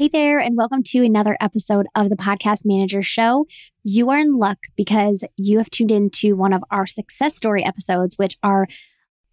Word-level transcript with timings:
Hey 0.00 0.08
there, 0.08 0.38
and 0.38 0.56
welcome 0.56 0.82
to 0.84 1.04
another 1.04 1.36
episode 1.42 1.86
of 1.94 2.08
the 2.08 2.16
Podcast 2.16 2.62
Manager 2.64 3.02
Show. 3.02 3.44
You 3.84 4.08
are 4.08 4.18
in 4.18 4.38
luck 4.38 4.56
because 4.74 5.22
you 5.36 5.58
have 5.58 5.68
tuned 5.68 5.90
into 5.90 6.34
one 6.34 6.54
of 6.54 6.64
our 6.70 6.86
success 6.86 7.36
story 7.36 7.62
episodes, 7.62 8.16
which 8.16 8.38
are 8.42 8.66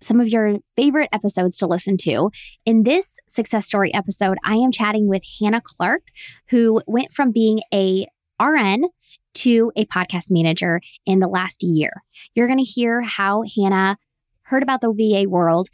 some 0.02 0.20
of 0.20 0.28
your 0.28 0.58
favorite 0.76 1.08
episodes 1.14 1.56
to 1.60 1.68
listen 1.68 1.96
to. 2.02 2.32
In 2.66 2.84
this 2.84 3.18
success 3.30 3.66
story 3.66 3.94
episode, 3.94 4.38
I 4.44 4.56
am 4.56 4.74
chatting 4.74 5.08
with 5.08 5.22
Hannah 5.40 5.62
Clark, 5.64 6.02
who 6.50 6.82
went 6.86 7.14
from 7.14 7.32
being 7.32 7.62
a 7.74 8.06
RN 8.38 8.90
to 9.36 9.72
a 9.78 9.86
podcast 9.86 10.26
manager 10.30 10.82
in 11.06 11.20
the 11.20 11.30
last 11.30 11.64
year. 11.64 12.04
You're 12.36 12.48
going 12.48 12.60
to 12.60 12.66
hear 12.66 13.04
how 13.04 13.44
Hannah 13.56 13.98
heard 14.42 14.64
about 14.64 14.82
the 14.82 14.92
VA 14.92 15.30
world 15.30 15.70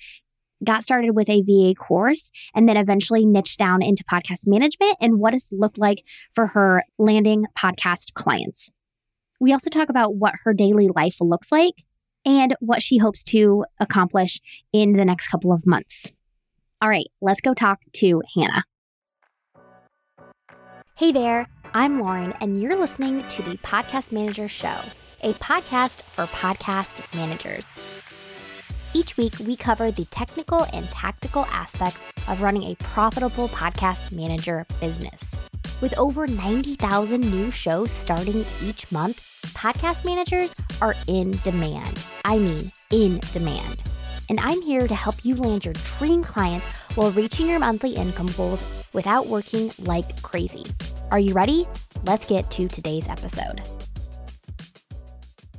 got 0.64 0.84
started 0.84 1.12
with 1.12 1.30
a 1.30 1.42
VA 1.42 1.74
course 1.76 2.32
and 2.56 2.68
then 2.68 2.78
eventually 2.78 3.26
niched 3.26 3.60
down 3.60 3.82
into 3.82 4.04
podcast 4.04 4.48
management 4.48 4.96
and 5.02 5.20
what 5.20 5.34
it's 5.34 5.52
looked 5.52 5.78
like 5.78 6.04
for 6.32 6.48
her 6.48 6.84
landing 6.98 7.46
podcast 7.58 8.14
clients. 8.14 8.72
We 9.40 9.52
also 9.52 9.70
talk 9.70 9.90
about 9.90 10.16
what 10.16 10.36
her 10.44 10.54
daily 10.54 10.90
life 10.96 11.18
looks 11.20 11.52
like 11.52 11.84
and 12.26 12.56
what 12.60 12.82
she 12.82 12.98
hopes 12.98 13.24
to 13.26 13.66
accomplish 13.80 14.40
in 14.72 14.94
the 14.94 15.06
next 15.06 15.28
couple 15.28 15.52
of 15.52 15.66
months. 15.66 16.14
All 16.82 16.90
right, 16.90 17.08
let's 17.22 17.42
go 17.42 17.54
talk 17.54 17.80
to 17.94 18.22
Hannah. 18.36 18.64
Hey 20.96 21.12
there, 21.12 21.48
I'm 21.74 22.00
Lauren, 22.00 22.34
and 22.40 22.62
you're 22.62 22.80
listening 22.80 23.28
to 23.30 23.42
the 23.42 23.58
Podcast 23.58 24.12
Manager 24.12 24.48
Show, 24.48 24.80
a 25.22 25.34
podcast 25.34 26.02
for 26.04 26.26
podcast 26.28 27.02
managers. 27.16 27.80
Each 28.96 29.18
week, 29.18 29.34
we 29.40 29.56
cover 29.56 29.90
the 29.90 30.06
technical 30.06 30.68
and 30.72 30.90
tactical 30.92 31.46
aspects 31.46 32.04
of 32.28 32.44
running 32.44 32.64
a 32.64 32.76
profitable 32.76 33.50
podcast 33.50 34.12
manager 34.12 34.68
business. 34.80 35.34
With 35.82 35.98
over 35.98 36.28
90,000 36.28 37.22
new 37.22 37.50
shows 37.50 37.92
starting 37.92 38.46
each 38.62 38.92
month, 38.92 39.20
podcast 39.56 40.06
managers 40.06 40.54
are 40.80 40.94
in 41.08 41.32
demand. 41.44 42.00
I 42.24 42.38
mean, 42.38 42.72
in 42.92 43.20
demand. 43.32 43.82
And 44.30 44.40
I'm 44.40 44.62
here 44.62 44.88
to 44.88 44.96
help 44.96 45.26
you 45.26 45.36
land 45.38 45.66
your 45.66 45.74
dream 45.98 46.24
clients 46.24 46.68
while 46.94 47.12
reaching 47.12 47.50
your 47.50 47.60
monthly 47.60 47.96
income 47.96 48.30
goals 48.38 48.64
without 48.94 49.26
working 49.26 49.72
like 49.80 50.22
crazy. 50.22 50.66
Are 51.10 51.20
you 51.20 51.34
ready? 51.34 51.68
Let's 52.06 52.28
get 52.28 52.50
to 52.52 52.68
today's 52.68 53.10
episode. 53.10 53.68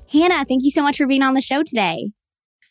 Hannah, 0.09 0.45
thank 0.45 0.63
you 0.63 0.71
so 0.71 0.83
much 0.83 0.99
for 0.99 1.09
being 1.09 1.23
on 1.23 1.35
the 1.35 1.41
show 1.41 1.65
today. 1.65 2.13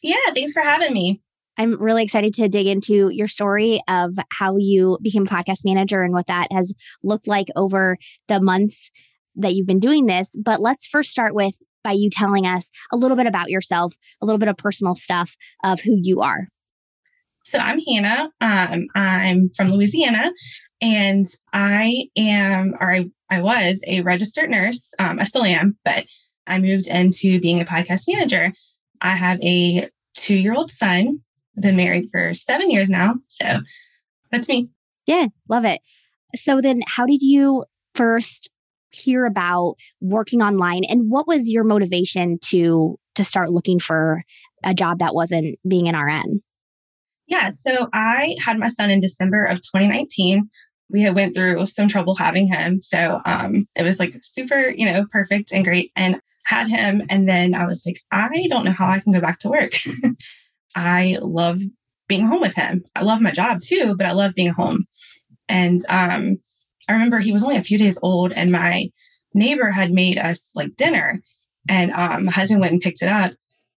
Yeah, 0.04 0.32
thanks 0.36 0.54
for 0.54 0.62
having 0.62 0.94
me. 0.94 1.22
I'm 1.58 1.82
really 1.82 2.04
excited 2.04 2.34
to 2.36 2.50
dig 2.50 2.68
into 2.68 3.10
your 3.10 3.28
story 3.28 3.80
of 3.88 4.18
how 4.32 4.58
you 4.58 4.98
became 5.02 5.24
a 5.24 5.30
podcast 5.30 5.60
manager 5.64 6.02
and 6.02 6.14
what 6.14 6.28
that 6.28 6.48
has 6.52 6.74
looked 7.04 7.28
like 7.28 7.48
over 7.56 7.98
the 8.28 8.42
months 8.42 8.90
that 9.36 9.54
you've 9.54 9.68
been 9.68 9.80
doing 9.80 10.06
this. 10.06 10.36
But 10.44 10.62
let's 10.62 10.86
first 10.86 11.10
start 11.10 11.34
with 11.34 11.56
by 11.84 11.92
you 11.92 12.10
telling 12.10 12.46
us 12.46 12.70
a 12.92 12.98
little 12.98 13.18
bit 13.18 13.28
about 13.28 13.50
yourself, 13.50 13.94
a 14.22 14.26
little 14.26 14.40
bit 14.40 14.48
of 14.48 14.58
personal 14.58 14.96
stuff 14.96 15.36
of 15.64 15.82
who 15.82 15.98
you 16.02 16.22
are. 16.22 16.48
So 17.46 17.60
I'm 17.60 17.80
Hannah. 17.80 18.30
Um, 18.42 18.88
I'm 18.96 19.50
from 19.56 19.72
Louisiana, 19.72 20.32
and 20.82 21.28
I 21.52 22.06
am, 22.18 22.74
or 22.80 22.90
I, 22.90 23.10
I 23.30 23.42
was 23.42 23.84
a 23.86 24.02
registered 24.02 24.50
nurse. 24.50 24.92
Um, 24.98 25.20
I 25.20 25.26
still 25.26 25.44
am, 25.44 25.78
but 25.84 26.06
I 26.48 26.60
moved 26.60 26.88
into 26.88 27.40
being 27.42 27.60
a 27.60 27.66
podcast 27.66 28.04
manager. 28.08 28.54
I 29.04 29.16
have 29.16 29.40
a 29.44 29.90
two 30.16 30.38
year 30.38 30.54
old 30.54 30.72
son. 30.72 31.20
I've 31.56 31.64
been 31.64 31.76
married 31.76 32.10
for 32.10 32.34
seven 32.34 32.72
years 32.72 32.90
now. 32.90 33.16
So 33.28 33.60
that's 34.32 34.50
me. 34.50 34.70
Yeah, 35.06 35.28
love 35.50 35.66
it. 35.66 35.82
So 36.36 36.62
then, 36.62 36.82
how 36.88 37.06
did 37.06 37.22
you 37.22 37.66
first 37.94 38.50
hear 38.90 39.26
about 39.26 39.76
working 40.02 40.42
online 40.42 40.84
and 40.88 41.10
what 41.10 41.28
was 41.28 41.50
your 41.50 41.64
motivation 41.64 42.38
to 42.40 42.98
to 43.16 43.24
start 43.24 43.52
looking 43.52 43.80
for 43.80 44.24
a 44.64 44.74
job 44.74 45.00
that 45.00 45.14
wasn't 45.14 45.58
being 45.68 45.88
an 45.88 45.96
RN? 45.96 46.42
Yeah, 47.28 47.50
so 47.50 47.90
I 47.94 48.36
had 48.44 48.60
my 48.60 48.68
son 48.68 48.90
in 48.90 49.00
December 49.00 49.46
of 49.46 49.58
2019. 49.58 50.50
We 50.90 51.02
had 51.02 51.16
went 51.16 51.36
through 51.36 51.66
some 51.68 51.88
trouble 51.88 52.16
having 52.16 52.48
him, 52.48 52.82
so 52.82 53.22
um, 53.26 53.66
it 53.76 53.84
was 53.84 54.00
like 54.00 54.16
super, 54.22 54.70
you 54.70 54.86
know, 54.86 55.06
perfect 55.10 55.52
and 55.52 55.64
great. 55.64 55.92
And 55.96 56.20
had 56.46 56.68
him. 56.68 57.02
And 57.10 57.28
then 57.28 57.56
I 57.56 57.66
was 57.66 57.84
like, 57.86 58.00
I 58.12 58.48
don't 58.50 58.66
know 58.66 58.72
how 58.72 58.88
I 58.88 59.00
can 59.00 59.14
go 59.14 59.22
back 59.22 59.40
to 59.40 59.50
work. 59.50 59.74
I 60.76 61.18
love 61.22 61.62
being 62.08 62.26
home 62.26 62.42
with 62.42 62.56
him. 62.56 62.84
I 62.96 63.04
love 63.04 63.22
my 63.22 63.32
job 63.32 63.62
too, 63.62 63.96
but 63.96 64.06
I 64.06 64.12
love 64.12 64.34
being 64.36 64.54
home. 64.54 64.86
And 65.48 65.82
um, 65.90 66.38
I 66.88 66.94
remember 66.94 67.20
he 67.20 67.32
was 67.32 67.44
only 67.44 67.58
a 67.58 67.64
few 67.64 67.78
days 67.78 67.98
old, 68.02 68.32
and 68.32 68.52
my 68.52 68.90
neighbor 69.34 69.72
had 69.72 69.92
made 69.92 70.18
us 70.18 70.50
like 70.56 70.76
dinner. 70.76 71.22
And 71.70 71.92
um, 71.92 72.26
my 72.26 72.32
husband 72.32 72.60
went 72.60 72.74
and 72.74 72.82
picked 72.82 73.02
it 73.02 73.10
up. 73.10 73.34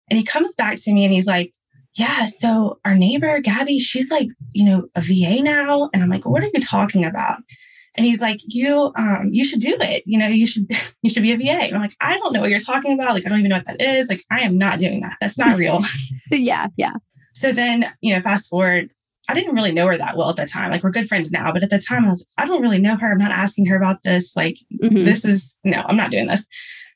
And 0.10 0.18
he 0.18 0.24
comes 0.24 0.56
back 0.56 0.78
to 0.82 0.94
me 0.94 1.06
and 1.06 1.14
he's 1.14 1.28
like, 1.28 1.54
Yeah, 1.96 2.28
so 2.28 2.80
our 2.86 2.96
neighbor, 2.96 3.40
Gabby, 3.40 3.80
she's 3.80 4.12
like, 4.12 4.28
you 4.54 4.66
know, 4.66 4.88
a 4.96 5.02
VA 5.02 5.42
now. 5.42 5.90
And 5.94 6.04
I'm 6.04 6.10
like, 6.10 6.26
What 6.26 6.44
are 6.44 6.50
you 6.54 6.62
talking 6.62 7.04
about? 7.04 7.40
And 7.96 8.06
he's 8.06 8.22
like, 8.22 8.40
you, 8.48 8.92
um, 8.96 9.30
you 9.32 9.46
should 9.46 9.60
do 9.60 9.78
it. 9.80 10.04
You 10.06 10.18
know, 10.18 10.28
you 10.28 10.48
should, 10.48 10.66
you 11.02 11.10
should 11.10 11.24
be 11.24 11.32
a 11.32 11.38
VA. 11.38 11.66
And 11.66 11.76
I'm 11.76 11.82
like, 11.82 11.96
I 12.02 12.18
don't 12.18 12.34
know 12.34 12.42
what 12.42 12.50
you're 12.50 12.60
talking 12.60 12.94
about. 12.94 13.14
Like, 13.14 13.26
I 13.26 13.30
don't 13.30 13.40
even 13.40 13.50
know 13.50 13.58
what 13.58 13.66
that 13.66 13.82
is. 13.82 14.10
Like, 14.10 14.24
I 14.32 14.42
am 14.42 14.58
not 14.58 14.80
doing 14.80 15.02
that. 15.02 15.18
That's 15.22 15.38
not 15.38 15.58
real. 15.58 15.82
yeah. 16.32 16.68
Yeah. 16.78 16.94
So 17.34 17.52
then, 17.52 17.92
you 18.02 18.14
know, 18.14 18.22
fast 18.22 18.50
forward, 18.50 18.90
I 19.30 19.34
didn't 19.34 19.56
really 19.56 19.72
know 19.72 19.88
her 19.88 19.98
that 19.98 20.18
well 20.18 20.30
at 20.30 20.36
the 20.36 20.46
time. 20.46 20.72
Like, 20.72 20.84
we're 20.84 20.92
good 20.92 21.08
friends 21.08 21.32
now, 21.32 21.52
but 21.52 21.64
at 21.64 21.70
the 21.70 21.80
time 21.80 22.06
I 22.06 22.10
was 22.10 22.26
I 22.38 22.46
don't 22.46 22.62
really 22.62 22.80
know 22.80 22.96
her. 22.96 23.12
I'm 23.12 23.18
not 23.18 23.32
asking 23.32 23.68
her 23.68 23.78
about 23.78 24.04
this. 24.04 24.36
Like, 24.36 24.58
mm-hmm. 24.82 25.04
this 25.04 25.24
is, 25.24 25.56
no, 25.64 25.84
I'm 25.86 25.98
not 25.98 26.12
doing 26.12 26.28
this. 26.28 26.48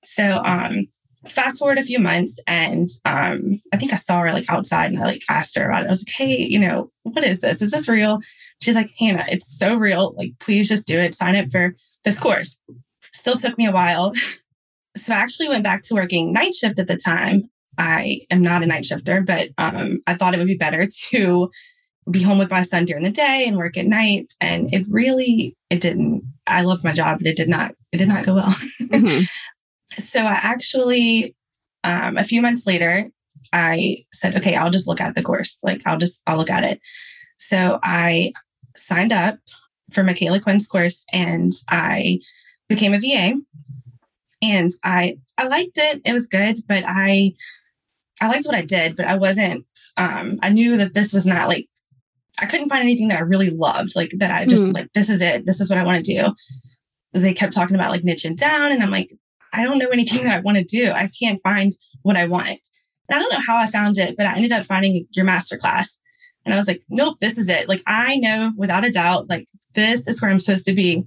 So, 0.04 0.42
um, 0.44 0.88
fast 1.30 1.60
forward 1.60 1.78
a 1.78 1.84
few 1.84 2.00
months 2.00 2.40
and 2.48 2.88
um, 3.06 3.60
I 3.74 3.78
think 3.78 3.94
I 3.94 3.98
saw 3.98 4.22
her 4.22 4.32
like 4.32 4.50
outside 4.50 4.92
and 4.92 5.00
I 5.00 5.06
like 5.06 5.24
asked 5.30 5.58
her 5.58 5.70
about 5.70 5.84
it. 5.84 5.88
I 5.88 5.90
was 5.90 6.02
like, 6.08 6.14
hey, 6.16 6.42
you 6.42 6.60
know, 6.60 6.92
what 7.04 7.24
is 7.24 7.42
this? 7.42 7.62
Is 7.62 7.72
this 7.72 7.90
real? 7.90 8.20
She's 8.62 8.76
like, 8.76 8.92
Hannah, 8.98 9.26
it's 9.30 9.48
so 9.48 9.76
real. 9.76 10.14
Like, 10.18 10.34
please 10.40 10.68
just 10.68 10.88
do 10.88 11.00
it. 11.00 11.16
Sign 11.16 11.36
up 11.36 11.52
for 11.52 11.76
this 12.04 12.20
course. 12.20 12.60
Still 13.14 13.36
took 13.36 13.58
me 13.58 13.68
a 13.68 13.72
while. 13.72 14.14
So 14.98 15.14
I 15.14 15.18
actually 15.18 15.50
went 15.50 15.64
back 15.64 15.84
to 15.84 15.94
working 15.94 16.34
night 16.34 16.56
shift 16.56 16.80
at 16.80 16.88
the 16.88 16.98
time. 16.98 17.44
I 17.78 18.22
am 18.32 18.42
not 18.42 18.64
a 18.64 18.66
night 18.66 18.86
shifter, 18.86 19.22
but 19.22 19.50
um, 19.58 20.00
I 20.08 20.16
thought 20.16 20.34
it 20.34 20.38
would 20.38 20.48
be 20.48 20.58
better 20.58 20.88
to 21.12 21.52
be 22.10 22.24
home 22.24 22.38
with 22.38 22.50
my 22.50 22.64
son 22.64 22.86
during 22.86 23.04
the 23.04 23.12
day 23.12 23.46
and 23.48 23.58
work 23.58 23.78
at 23.78 23.86
night. 23.86 24.34
And 24.42 24.74
it 24.74 24.88
really, 24.90 25.56
it 25.70 25.82
didn't. 25.82 26.24
I 26.48 26.64
loved 26.64 26.84
my 26.84 26.94
job, 26.94 27.20
but 27.20 27.28
it 27.28 27.38
did 27.38 27.50
not. 27.50 27.76
It 27.92 27.98
did 27.98 28.08
not 28.08 28.26
go 28.26 28.36
well. 28.36 28.56
Mm-hmm. 28.88 29.24
so 29.98 30.22
I 30.22 30.40
actually, 30.42 31.36
um, 31.84 32.18
a 32.18 32.24
few 32.24 32.42
months 32.42 32.66
later, 32.66 33.10
I 33.52 34.06
said, 34.14 34.38
okay, 34.38 34.56
I'll 34.56 34.72
just 34.72 34.88
look 34.88 35.02
at 35.02 35.14
the 35.14 35.22
course. 35.22 35.60
Like 35.62 35.82
I'll 35.86 35.98
just, 35.98 36.24
I'll 36.26 36.38
look 36.38 36.50
at 36.50 36.66
it. 36.66 36.80
So 37.38 37.80
I 37.84 38.32
signed 38.78 39.12
up 39.12 39.40
for 39.92 40.04
Micala 40.04 40.42
Quinn's 40.42 40.68
course 40.68 41.06
and 41.12 41.52
I 41.70 42.20
became 42.68 42.94
a 42.94 43.00
VA. 43.00 43.40
And 44.42 44.72
I 44.84 45.18
I 45.38 45.48
liked 45.48 45.78
it. 45.78 46.02
It 46.06 46.14
was 46.14 46.28
good, 46.28 46.64
but 46.68 46.84
I 46.86 47.34
I 48.22 48.28
liked 48.28 48.46
what 48.46 48.56
I 48.56 48.62
did, 48.62 48.96
but 48.96 49.06
I 49.06 49.16
wasn't 49.16 49.66
um 49.98 50.40
I 50.44 50.50
knew 50.50 50.78
that 50.78 50.94
this 50.94 51.14
was 51.14 51.26
not 51.26 51.48
like 51.48 51.68
I 52.40 52.46
couldn't 52.46 52.70
find 52.70 52.84
anything 52.84 53.08
that 53.08 53.18
I 53.18 53.24
really 53.24 53.50
loved, 53.50 53.96
like 53.96 54.12
that 54.18 54.32
I 54.32 54.46
just 54.46 54.64
mm. 54.64 54.74
like 54.74 54.94
this 54.94 55.10
is 55.10 55.22
it. 55.22 55.46
This 55.46 55.60
is 55.60 55.70
what 55.70 55.80
I 55.80 55.84
want 55.84 56.06
to 56.06 56.14
do. 56.14 56.34
They 57.14 57.34
kept 57.34 57.54
talking 57.54 57.76
about 57.76 57.92
like 57.92 58.04
niching 58.04 58.38
down 58.38 58.72
and 58.72 58.84
I'm 58.84 58.92
like 58.92 59.12
I 59.54 59.64
don't 59.64 59.80
know 59.80 59.90
anything 59.90 60.24
that 60.26 60.36
I 60.36 60.40
want 60.42 60.58
to 60.58 60.64
do. 60.64 60.92
I 60.92 61.10
can't 61.20 61.42
find 61.42 61.74
what 62.04 62.16
I 62.16 62.26
want. 62.26 62.60
And 63.10 63.18
I 63.18 63.20
don't 63.20 63.32
know 63.32 63.44
how 63.46 63.58
I 63.58 63.68
found 63.68 63.98
it, 63.98 64.16
but 64.18 64.26
I 64.26 64.36
ended 64.36 64.52
up 64.52 64.66
finding 64.66 65.08
your 65.12 65.26
master 65.26 65.58
class. 65.58 65.98
And 66.48 66.54
I 66.54 66.58
was 66.58 66.68
like, 66.68 66.82
nope, 66.90 67.18
this 67.20 67.38
is 67.38 67.50
it. 67.50 67.68
Like, 67.68 67.82
I 67.88 68.16
know 68.16 68.54
without 68.56 68.86
a 68.86 68.90
doubt, 68.90 69.30
like, 69.30 69.50
this 69.76 70.08
is 70.08 70.22
where 70.22 70.32
I'm 70.32 70.40
supposed 70.40 70.64
to 70.66 70.74
be. 70.74 71.04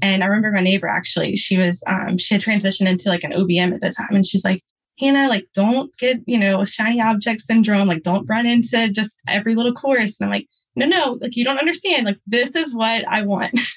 And 0.00 0.22
I 0.22 0.26
remember 0.26 0.52
my 0.52 0.62
neighbor 0.62 0.86
actually, 0.86 1.34
she 1.34 1.58
was, 1.58 1.82
um, 1.88 2.18
she 2.18 2.34
had 2.34 2.40
transitioned 2.40 2.86
into 2.86 3.08
like 3.08 3.24
an 3.24 3.32
OBM 3.32 3.74
at 3.74 3.80
the 3.80 3.90
time. 3.90 4.14
And 4.14 4.24
she's 4.24 4.44
like, 4.44 4.62
Hannah, 5.00 5.28
like, 5.28 5.48
don't 5.54 5.90
get, 5.98 6.20
you 6.26 6.38
know, 6.38 6.64
shiny 6.64 7.02
object 7.02 7.40
syndrome. 7.42 7.88
Like, 7.88 8.04
don't 8.04 8.28
run 8.28 8.46
into 8.46 8.88
just 8.90 9.16
every 9.26 9.56
little 9.56 9.74
course. 9.74 10.20
And 10.20 10.26
I'm 10.26 10.30
like, 10.30 10.46
no, 10.76 10.86
no, 10.86 11.18
like, 11.20 11.34
you 11.34 11.44
don't 11.44 11.58
understand. 11.58 12.06
Like, 12.06 12.18
this 12.24 12.54
is 12.54 12.72
what 12.74 13.06
I 13.08 13.22
want. 13.22 13.58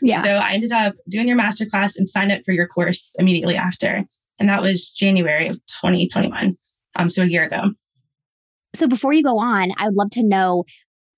Yeah. 0.00 0.22
so 0.22 0.30
I 0.30 0.52
ended 0.52 0.72
up 0.72 0.94
doing 1.10 1.28
your 1.28 1.36
masterclass 1.36 1.98
and 1.98 2.08
signed 2.08 2.32
up 2.32 2.40
for 2.46 2.52
your 2.52 2.66
course 2.66 3.14
immediately 3.18 3.54
after. 3.54 4.02
And 4.38 4.48
that 4.48 4.62
was 4.62 4.88
January 4.88 5.46
of 5.48 5.56
2021. 5.82 6.56
Um, 6.96 7.10
so 7.10 7.22
a 7.22 7.26
year 7.26 7.44
ago. 7.44 7.72
So 8.74 8.86
before 8.86 9.12
you 9.12 9.22
go 9.22 9.38
on, 9.38 9.72
I 9.76 9.86
would 9.86 9.96
love 9.96 10.10
to 10.12 10.22
know 10.22 10.64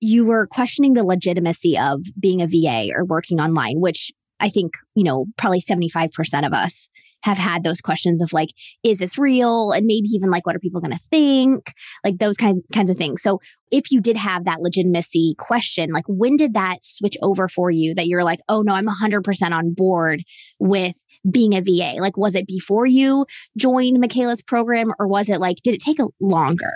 you 0.01 0.25
were 0.25 0.47
questioning 0.47 0.95
the 0.95 1.05
legitimacy 1.05 1.77
of 1.79 2.01
being 2.19 2.41
a 2.41 2.47
VA 2.47 2.91
or 2.95 3.05
working 3.05 3.41
online, 3.41 3.81
which 3.81 4.11
I 4.41 4.49
think, 4.49 4.73
you 4.95 5.05
know, 5.05 5.27
probably 5.37 5.61
75% 5.61 6.47
of 6.47 6.53
us 6.53 6.89
have 7.23 7.37
had 7.37 7.65
those 7.65 7.83
questions 7.83 8.23
of 8.23 8.33
like, 8.33 8.49
is 8.83 8.99
this 8.99 9.19
real? 9.19 9.73
And 9.73 9.85
maybe 9.85 10.09
even 10.09 10.31
like, 10.31 10.47
what 10.47 10.57
are 10.57 10.61
people 10.61 10.81
going 10.81 10.97
to 10.97 11.05
think? 11.11 11.75
Like 12.03 12.17
those 12.17 12.39
kind, 12.39 12.63
kinds 12.73 12.91
of 12.91 12.97
things. 12.97 13.23
So 13.23 13.41
if 13.71 13.91
you 13.91 14.01
did 14.01 14.17
have 14.17 14.47
that 14.47 14.63
legitimacy 14.63 15.35
question, 15.39 15.91
like 15.93 16.07
when 16.09 16.37
did 16.37 16.55
that 16.55 16.79
switch 16.83 17.19
over 17.21 17.47
for 17.47 17.71
you 17.71 17.95
that 17.95 18.07
you're 18.07 18.25
like, 18.25 18.41
oh 18.49 18.63
no, 18.63 18.73
I'm 18.73 18.87
100% 18.87 19.53
on 19.53 19.75
board 19.75 20.23
with 20.59 20.97
being 21.31 21.55
a 21.55 21.61
VA? 21.61 22.01
Like, 22.01 22.17
was 22.17 22.35
it 22.35 22.47
before 22.47 22.87
you 22.87 23.27
joined 23.59 24.01
Micala's 24.01 24.41
program 24.41 24.93
or 24.99 25.07
was 25.07 25.29
it 25.29 25.41
like, 25.41 25.59
did 25.63 25.75
it 25.75 25.83
take 25.83 25.99
longer? 26.21 26.73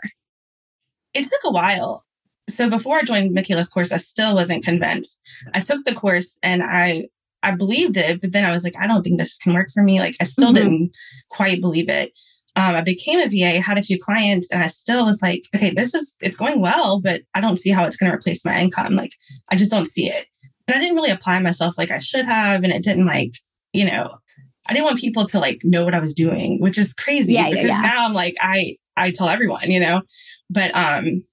It 1.14 1.25
took 1.25 1.40
a 1.44 1.50
while. 1.50 2.05
So 2.49 2.69
before 2.69 2.99
I 2.99 3.02
joined 3.02 3.34
Micala's 3.34 3.69
course, 3.69 3.93
I 3.93 3.96
still 3.96 4.34
wasn't 4.34 4.64
convinced. 4.64 5.20
I 5.55 5.61
took 5.61 5.84
the 5.84 5.94
course 5.94 6.38
and 6.43 6.62
I 6.62 7.06
I 7.43 7.55
believed 7.55 7.96
it, 7.99 8.22
but 8.22 8.32
then 8.32 8.44
I 8.44 8.52
was 8.52 8.64
like, 8.64 8.75
I 8.78 8.87
don't 8.87 9.02
think 9.02 9.19
this 9.19 9.37
can 9.37 9.52
work 9.52 9.69
for 9.72 9.82
me. 9.82 10.00
Like 10.00 10.16
I 10.20 10.25
still 10.25 10.46
mm-hmm. 10.49 10.55
didn't 10.55 10.90
quite 11.31 11.61
believe 11.61 11.88
it. 11.88 12.12
Um, 12.56 12.75
I 12.75 12.81
became 12.82 13.19
a 13.19 13.28
VA, 13.28 13.61
had 13.61 13.78
a 13.78 13.82
few 13.82 13.99
clients, 13.99 14.50
and 14.50 14.62
I 14.62 14.69
still 14.69 15.05
was 15.05 15.20
like, 15.20 15.44
okay, 15.55 15.70
this 15.70 15.93
is 15.93 16.14
it's 16.20 16.37
going 16.37 16.61
well, 16.61 17.00
but 17.00 17.22
I 17.34 17.40
don't 17.40 17.58
see 17.58 17.70
how 17.70 17.84
it's 17.84 17.96
going 17.96 18.11
to 18.11 18.16
replace 18.16 18.44
my 18.44 18.58
income. 18.58 18.94
Like 18.94 19.12
I 19.50 19.56
just 19.56 19.70
don't 19.70 19.87
see 19.87 20.08
it. 20.08 20.26
And 20.66 20.76
I 20.76 20.81
didn't 20.81 20.96
really 20.96 21.11
apply 21.11 21.38
myself 21.40 21.76
like 21.76 21.90
I 21.90 21.99
should 21.99 22.25
have, 22.25 22.64
and 22.64 22.72
it 22.72 22.82
didn't 22.82 23.06
like, 23.06 23.32
you 23.72 23.84
know, 23.84 24.19
I 24.69 24.72
didn't 24.72 24.87
want 24.87 24.99
people 24.99 25.26
to 25.26 25.38
like 25.38 25.61
know 25.64 25.84
what 25.84 25.94
I 25.94 26.00
was 26.00 26.14
doing, 26.14 26.61
which 26.61 26.78
is 26.78 26.94
crazy 26.94 27.34
yeah, 27.34 27.50
because 27.50 27.66
yeah, 27.66 27.82
yeah. 27.82 27.88
now 27.88 28.06
I'm 28.06 28.14
like 28.14 28.37
I 28.40 28.76
I 28.96 29.11
tell 29.11 29.28
everyone, 29.28 29.70
you 29.70 29.81
know. 29.81 30.02
But 30.55 30.75
um 30.75 31.25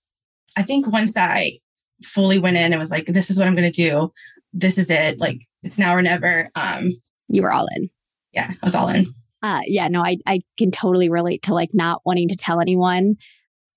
I 0.57 0.63
think 0.63 0.88
once 0.88 1.15
I 1.15 1.59
fully 2.03 2.39
went 2.39 2.57
in 2.57 2.73
and 2.73 2.79
was 2.79 2.91
like, 2.91 3.06
this 3.06 3.29
is 3.29 3.38
what 3.38 3.47
I'm 3.47 3.56
going 3.56 3.71
to 3.71 3.89
do, 3.89 4.12
this 4.53 4.77
is 4.77 4.89
it. 4.89 5.19
Like 5.19 5.41
it's 5.63 5.77
now 5.77 5.95
or 5.95 6.01
never. 6.01 6.50
Um, 6.56 6.91
you 7.29 7.41
were 7.41 7.53
all 7.53 7.68
in. 7.75 7.89
Yeah, 8.33 8.50
I 8.50 8.65
was 8.65 8.75
all 8.75 8.89
in. 8.89 9.06
Uh, 9.41 9.62
yeah, 9.65 9.88
no, 9.88 10.03
I 10.03 10.18
I 10.27 10.41
can 10.57 10.71
totally 10.71 11.09
relate 11.09 11.44
to 11.44 11.53
like 11.53 11.71
not 11.73 12.01
wanting 12.06 12.27
to 12.29 12.35
tell 12.35 12.59
anyone. 12.59 13.15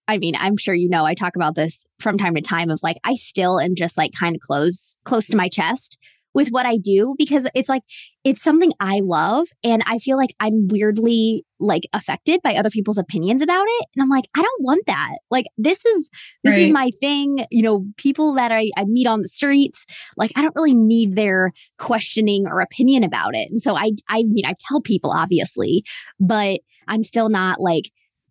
I 0.06 0.18
mean, 0.18 0.34
I'm 0.38 0.58
sure 0.58 0.74
you 0.74 0.88
know 0.88 1.04
I 1.04 1.14
talk 1.14 1.36
about 1.36 1.54
this 1.54 1.86
from 2.00 2.18
time 2.18 2.34
to 2.34 2.42
time 2.42 2.70
of 2.70 2.82
like 2.82 2.98
I 3.04 3.14
still 3.14 3.58
am 3.58 3.74
just 3.74 3.96
like 3.96 4.12
kind 4.18 4.36
of 4.36 4.42
close 4.42 4.96
close 5.04 5.26
to 5.26 5.36
my 5.36 5.48
chest 5.48 5.98
with 6.34 6.48
what 6.48 6.66
I 6.66 6.76
do 6.76 7.14
because 7.16 7.46
it's 7.54 7.68
like 7.68 7.82
it's 8.24 8.42
something 8.42 8.72
I 8.80 9.00
love 9.02 9.46
and 9.62 9.82
I 9.86 9.98
feel 9.98 10.16
like 10.16 10.34
I'm 10.40 10.66
weirdly 10.68 11.44
like 11.60 11.82
affected 11.92 12.40
by 12.42 12.54
other 12.54 12.70
people's 12.70 12.98
opinions 12.98 13.40
about 13.40 13.64
it 13.66 13.86
and 13.94 14.02
I'm 14.02 14.08
like 14.08 14.24
I 14.36 14.42
don't 14.42 14.62
want 14.62 14.84
that. 14.86 15.14
Like 15.30 15.46
this 15.56 15.84
is 15.84 16.10
this 16.42 16.54
right. 16.54 16.62
is 16.62 16.70
my 16.70 16.90
thing, 17.00 17.46
you 17.50 17.62
know, 17.62 17.86
people 17.96 18.34
that 18.34 18.50
I, 18.50 18.70
I 18.76 18.84
meet 18.84 19.06
on 19.06 19.22
the 19.22 19.28
streets, 19.28 19.86
like 20.16 20.32
I 20.36 20.42
don't 20.42 20.54
really 20.56 20.74
need 20.74 21.14
their 21.14 21.52
questioning 21.78 22.46
or 22.46 22.60
opinion 22.60 23.04
about 23.04 23.34
it. 23.34 23.50
And 23.50 23.60
so 23.60 23.76
I 23.76 23.92
I 24.08 24.24
mean 24.24 24.44
I 24.44 24.54
tell 24.68 24.80
people 24.80 25.12
obviously, 25.12 25.84
but 26.18 26.60
I'm 26.88 27.02
still 27.02 27.28
not 27.28 27.60
like 27.60 27.84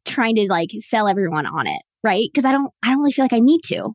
trying 0.06 0.35
to 0.35 0.47
like 0.49 0.69
sell 0.79 1.07
everyone 1.07 1.45
on 1.45 1.67
it, 1.67 1.81
right? 2.03 2.27
Because 2.31 2.45
I 2.45 2.51
don't 2.51 2.71
I 2.83 2.89
don't 2.89 2.99
really 2.99 3.13
feel 3.13 3.23
like 3.23 3.33
I 3.33 3.39
need 3.39 3.61
to. 3.65 3.94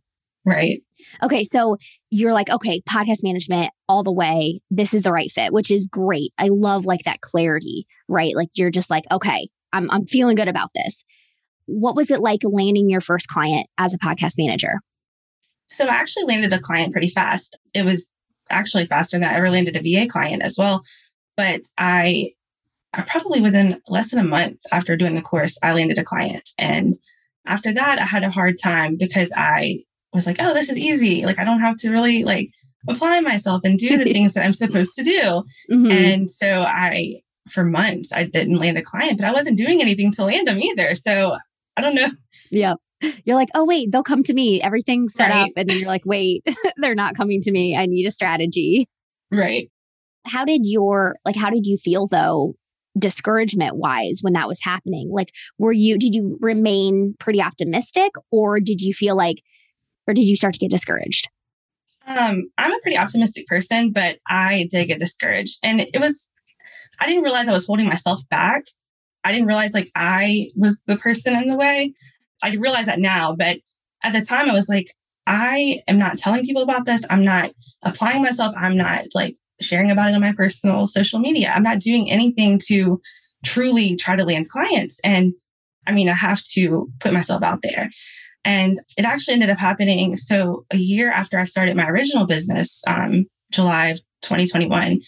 Right. 0.49 0.81
Okay. 1.23 1.45
So 1.45 1.77
you're 2.11 2.33
like, 2.33 2.49
okay, 2.49 2.81
podcast 2.89 3.23
management 3.23 3.71
all 3.89 4.03
the 4.03 4.13
way. 4.13 4.61
This 4.71 4.95
is 4.95 5.03
the 5.03 5.13
right 5.13 5.31
fit, 5.31 5.53
which 5.53 5.71
is 5.71 5.87
great. 5.87 6.33
I 6.39 6.49
love 6.49 6.87
like 6.87 7.03
that 7.05 7.21
clarity, 7.21 7.87
right? 8.09 8.35
Like 8.35 8.49
you're 8.55 8.71
just 8.71 8.91
like, 8.91 9.05
okay, 9.11 9.49
I'm, 9.73 9.91
I'm 9.91 10.07
feeling 10.07 10.37
good 10.37 10.49
about 10.49 10.71
this. 10.75 11.05
What 11.67 11.97
was 11.97 12.11
it 12.11 12.21
like 12.21 12.41
landing 12.45 12.89
your 12.89 13.03
first 13.03 13.29
client 13.29 13.69
as 13.77 13.93
a 13.93 13.99
podcast 13.99 14.35
manager? 14.39 14.81
So 15.69 15.85
I 15.85 15.95
actually 15.95 16.25
landed 16.25 16.53
a 16.55 16.59
client 16.59 16.93
pretty 16.93 17.11
fast. 17.11 17.59
It 17.75 17.85
was 17.85 18.11
actually 18.49 18.87
faster 18.87 19.19
than 19.19 19.29
I 19.29 19.35
ever 19.35 19.51
landed 19.51 19.77
a 19.77 19.83
VA 19.83 20.09
client 20.09 20.43
as 20.43 20.57
well. 20.57 20.83
But 21.37 21.61
I, 21.77 22.33
I 22.95 23.03
probably 23.03 23.43
within 23.43 23.83
less 23.87 24.11
than 24.11 24.21
a 24.21 24.29
month 24.29 24.61
after 24.73 24.97
doing 24.97 25.15
the 25.15 25.21
course, 25.21 25.59
I 25.63 25.75
landed 25.75 25.99
a 25.99 26.05
client. 26.05 26.49
And 26.59 26.97
after 27.47 27.73
that, 27.75 28.01
I 28.01 28.05
had 28.05 28.25
a 28.25 28.31
hard 28.31 28.57
time 28.63 28.97
because 28.97 29.31
I 29.37 29.81
was 30.17 30.27
like, 30.27 30.37
oh, 30.41 30.55
this 30.55 30.69
is 30.69 30.79
easy. 30.79 31.25
Like 31.25 31.39
I 31.39 31.45
don't 31.45 31.61
have 31.61 31.77
to 31.79 31.91
really 31.91 32.25
like 32.25 32.49
apply 32.89 33.21
myself 33.21 33.63
and 33.65 33.79
do 33.79 33.97
the 33.97 34.05
things 34.13 34.35
that 34.35 34.45
I'm 34.45 34.53
supposed 34.53 34.95
to 34.97 35.03
do. 35.03 35.45
Mm-hmm. 35.71 35.91
And 35.91 36.31
so 36.31 36.63
I, 36.63 37.21
for 37.51 37.65
months, 37.65 38.13
I 38.13 38.25
didn't 38.25 38.59
land 38.59 38.79
a 38.79 38.83
client, 38.83 39.19
but 39.19 39.27
I 39.27 39.33
wasn't 39.33 39.59
doing 39.59 39.81
anything 39.81 40.13
to 40.13 40.25
land 40.25 40.49
them 40.49 40.61
either. 40.61 40.95
So 40.95 41.37
I 41.77 41.81
don't 41.81 41.95
know. 41.95 42.09
Yeah. 42.51 42.75
You're 43.25 43.37
like, 43.37 43.51
oh, 43.55 43.65
wait, 43.65 43.93
they'll 43.93 44.03
come 44.03 44.25
to 44.25 44.35
me. 44.35 44.61
Everything's 44.61 45.15
set 45.15 45.31
right. 45.31 45.43
up. 45.43 45.51
And 45.57 45.69
then 45.69 45.79
you're 45.79 45.87
like, 45.87 46.05
wait, 46.05 46.43
they're 46.79 46.95
not 46.95 47.17
coming 47.17 47.41
to 47.43 47.53
me. 47.53 47.77
I 47.77 47.87
need 47.87 48.07
a 48.07 48.11
strategy. 48.11 48.89
Right. 49.31 49.71
How 50.25 50.45
did 50.45 50.63
your, 50.65 51.15
like, 51.25 51.37
how 51.37 51.51
did 51.51 51.67
you 51.67 51.77
feel 51.77 52.07
though, 52.09 52.55
discouragement 52.99 53.77
wise 53.77 54.19
when 54.21 54.33
that 54.33 54.49
was 54.49 54.61
happening? 54.61 55.11
Like, 55.13 55.33
were 55.59 55.73
you, 55.73 55.97
did 55.97 56.15
you 56.15 56.39
remain 56.41 57.15
pretty 57.21 57.41
optimistic 57.41 58.11
or 58.33 58.59
did 58.59 58.81
you 58.81 58.93
feel 58.93 59.17
like, 59.17 59.43
or 60.09 60.15
did 60.15 60.29
you 60.29 60.37
start 60.37 60.55
to 60.55 60.61
get 60.61 60.71
discouraged? 60.71 61.29
Um, 62.07 62.49
I'm 62.57 62.73
a 62.73 62.81
pretty 62.81 62.97
optimistic 62.97 63.47
person, 63.47 63.93
but 63.93 64.19
I 64.27 64.67
did 64.71 64.87
get 64.87 64.99
discouraged. 64.99 65.59
And 65.63 65.83
it 65.83 66.01
was, 66.01 66.31
I 66.99 67.07
didn't 67.07 67.23
realize 67.23 67.49
I 67.49 67.53
was 67.53 67.67
holding 67.67 67.87
myself 67.87 68.23
back. 68.31 68.65
I 69.25 69.33
didn't 69.33 69.47
realize 69.47 69.75
like 69.75 69.91
I 69.95 70.51
was 70.57 70.81
the 70.87 70.97
person 70.97 71.37
in 71.37 71.49
the 71.49 71.57
way. 71.57 71.93
I 72.43 72.51
realize 72.55 72.87
that 72.87 72.99
now, 72.99 73.35
but 73.37 73.59
at 74.03 74.13
the 74.15 74.25
time 74.25 74.51
I 74.51 74.55
was 74.55 74.69
like, 74.69 74.95
I 75.27 75.83
am 75.87 75.99
not 75.99 76.17
telling 76.17 76.47
people 76.47 76.63
about 76.63 76.87
this. 76.87 77.05
I'm 77.11 77.25
not 77.25 77.51
applying 77.83 78.23
myself. 78.23 78.55
I'm 78.57 78.77
not 78.77 79.05
like 79.15 79.37
sharing 79.61 79.91
about 79.91 80.11
it 80.11 80.15
on 80.15 80.23
my 80.23 80.33
personal 80.33 80.87
social 80.87 81.19
media. 81.19 81.53
I'm 81.55 81.63
not 81.63 81.81
doing 81.81 82.11
anything 82.11 82.59
to 82.69 83.03
truly 83.45 83.97
try 83.97 84.17
to 84.17 84.25
land 84.25 84.49
clients. 84.49 84.99
And 85.05 85.35
I 85.87 85.93
mean, 85.93 86.09
I 86.09 86.15
have 86.15 86.43
to 86.55 86.91
put 87.01 87.13
myself 87.13 87.43
out 87.43 87.61
there. 87.63 87.91
And 88.49 88.81
it 88.97 89.05
actually 89.05 89.35
ended 89.35 89.51
up 89.51 89.59
happening. 89.59 90.17
So 90.17 90.65
a 90.71 90.79
year 90.79 91.11
after 91.11 91.39
I 91.39 91.45
started 91.45 91.77
my 91.77 91.87
original 91.87 92.25
business, 92.25 92.83
um, 92.87 93.27
July 93.53 93.89
of 93.89 93.99
2021, 94.23 95.01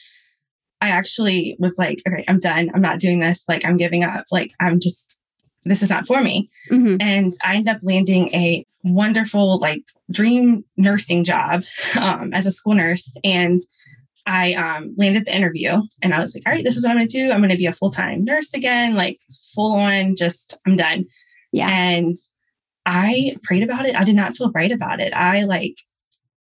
I 0.83 0.89
actually 0.91 1.57
was 1.59 1.79
like, 1.79 2.03
okay, 2.07 2.23
I'm 2.29 2.39
done. 2.39 2.71
I'm 2.75 2.83
not 2.83 2.99
doing 2.99 3.19
this. 3.19 3.49
Like, 3.49 3.65
I'm 3.65 3.79
giving 3.79 4.05
up. 4.05 4.27
Like, 4.31 4.51
I'm 4.61 4.79
just, 4.79 5.17
this 5.65 5.83
is 5.83 5.89
not 5.89 6.07
for 6.07 6.23
me. 6.23 6.51
Mm-hmm. 6.71 6.97
And 7.01 7.33
I 7.43 7.57
ended 7.57 7.75
up 7.75 7.81
landing 7.83 8.29
a 8.35 8.67
wonderful, 8.85 9.59
like, 9.59 9.85
dream 10.11 10.63
nursing 10.77 11.25
job 11.25 11.65
um, 11.99 12.35
as 12.35 12.45
a 12.45 12.51
school 12.51 12.75
nurse. 12.75 13.17
And 13.25 13.63
I 14.27 14.53
um, 14.53 14.95
landed 14.99 15.25
the 15.25 15.35
interview 15.35 15.81
and 16.03 16.13
I 16.13 16.21
was 16.21 16.35
like, 16.35 16.43
all 16.45 16.53
right, 16.53 16.63
this 16.63 16.77
is 16.77 16.85
what 16.85 16.91
I'm 16.91 16.99
going 16.99 17.09
to 17.09 17.19
do. 17.19 17.33
I'm 17.33 17.41
going 17.41 17.49
to 17.49 17.57
be 17.57 17.65
a 17.65 17.73
full 17.73 17.91
time 17.91 18.23
nurse 18.23 18.53
again, 18.53 18.97
like, 18.97 19.19
full 19.55 19.73
on, 19.73 20.15
just, 20.15 20.59
I'm 20.67 20.77
done. 20.77 21.07
Yeah. 21.53 21.71
And 21.71 22.19
I 22.93 23.37
prayed 23.45 23.63
about 23.63 23.87
it. 23.87 23.95
I 23.95 24.03
did 24.03 24.17
not 24.17 24.37
feel 24.37 24.51
right 24.51 24.73
about 24.73 24.99
it. 25.01 25.15
I 25.15 25.45
like, 25.45 25.77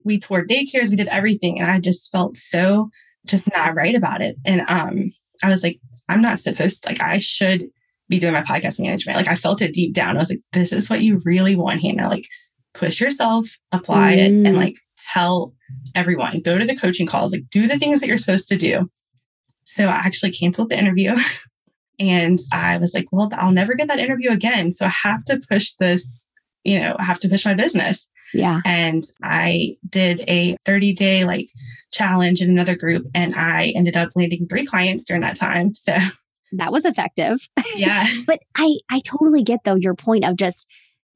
we 0.04 0.20
toured 0.20 0.50
daycares, 0.50 0.90
we 0.90 0.98
did 0.98 1.08
everything. 1.08 1.60
And 1.60 1.72
I 1.72 1.80
just 1.80 2.12
felt 2.12 2.36
so 2.36 2.90
just 3.26 3.50
not 3.56 3.76
right 3.76 3.96
about 3.96 4.22
it. 4.22 4.36
And 4.44 4.62
um, 4.68 5.14
I 5.42 5.48
was 5.48 5.64
like, 5.64 5.80
I'm 6.10 6.22
not 6.22 6.42
supposed 6.42 6.84
to, 6.84 6.90
like, 6.90 7.00
I 7.00 7.18
should 7.20 7.70
be 8.10 8.20
doing 8.20 8.34
my 8.34 8.44
podcast 8.44 8.78
management. 8.78 9.16
Like, 9.16 9.30
I 9.30 9.36
felt 9.36 9.62
it 9.62 9.74
deep 9.74 9.94
down. 9.94 10.18
I 10.18 10.20
was 10.20 10.30
like, 10.30 10.42
this 10.52 10.74
is 10.74 10.90
what 10.90 11.02
you 11.02 11.22
really 11.24 11.56
want, 11.56 11.82
Hannah. 11.82 12.10
Like, 12.10 12.28
push 12.74 13.00
yourself, 13.00 13.48
apply 13.72 14.16
mm. 14.16 14.18
it, 14.18 14.32
and 14.32 14.48
mm. 14.48 14.58
like 14.58 14.76
tell 15.14 15.54
everyone, 15.96 16.42
go 16.42 16.58
to 16.58 16.66
the 16.66 16.76
coaching 16.76 17.08
calls, 17.08 17.32
like, 17.32 17.50
do 17.50 17.68
the 17.68 17.80
things 17.80 18.02
that 18.02 18.08
you're 18.08 18.18
supposed 18.18 18.50
to 18.50 18.58
do. 18.58 18.90
So 19.64 19.88
I 19.88 19.94
actually 19.94 20.32
canceled 20.32 20.72
the 20.72 20.78
interview. 20.78 21.16
And 22.00 22.40
I 22.52 22.78
was 22.78 22.94
like, 22.94 23.06
well, 23.12 23.30
I'll 23.34 23.52
never 23.52 23.76
get 23.76 23.88
that 23.88 24.00
interview 24.00 24.32
again. 24.32 24.72
So 24.72 24.86
I 24.86 24.90
have 24.90 25.24
to 25.26 25.40
push 25.50 25.74
this, 25.76 26.28
you 26.64 26.80
know, 26.80 26.96
I 26.98 27.04
have 27.04 27.20
to 27.22 27.30
push 27.30 27.46
my 27.46 27.54
business. 27.54 28.10
Yeah. 28.34 28.62
And 28.66 29.04
I 29.22 29.78
did 29.88 30.24
a 30.28 30.58
30 30.66 30.94
day 30.94 31.24
like 31.26 31.50
challenge 31.92 32.42
in 32.42 32.50
another 32.50 32.76
group 32.76 33.06
and 33.14 33.36
I 33.36 33.74
ended 33.76 33.96
up 33.96 34.10
landing 34.16 34.48
three 34.48 34.66
clients 34.66 35.04
during 35.04 35.22
that 35.22 35.36
time. 35.36 35.74
So 35.74 35.96
that 36.54 36.72
was 36.72 36.86
effective. 36.86 37.48
Yeah. 37.76 38.08
but 38.28 38.40
I 38.56 38.78
I 38.90 39.02
totally 39.02 39.44
get 39.44 39.60
though 39.66 39.76
your 39.76 39.96
point 39.96 40.26
of 40.26 40.36
just 40.36 40.68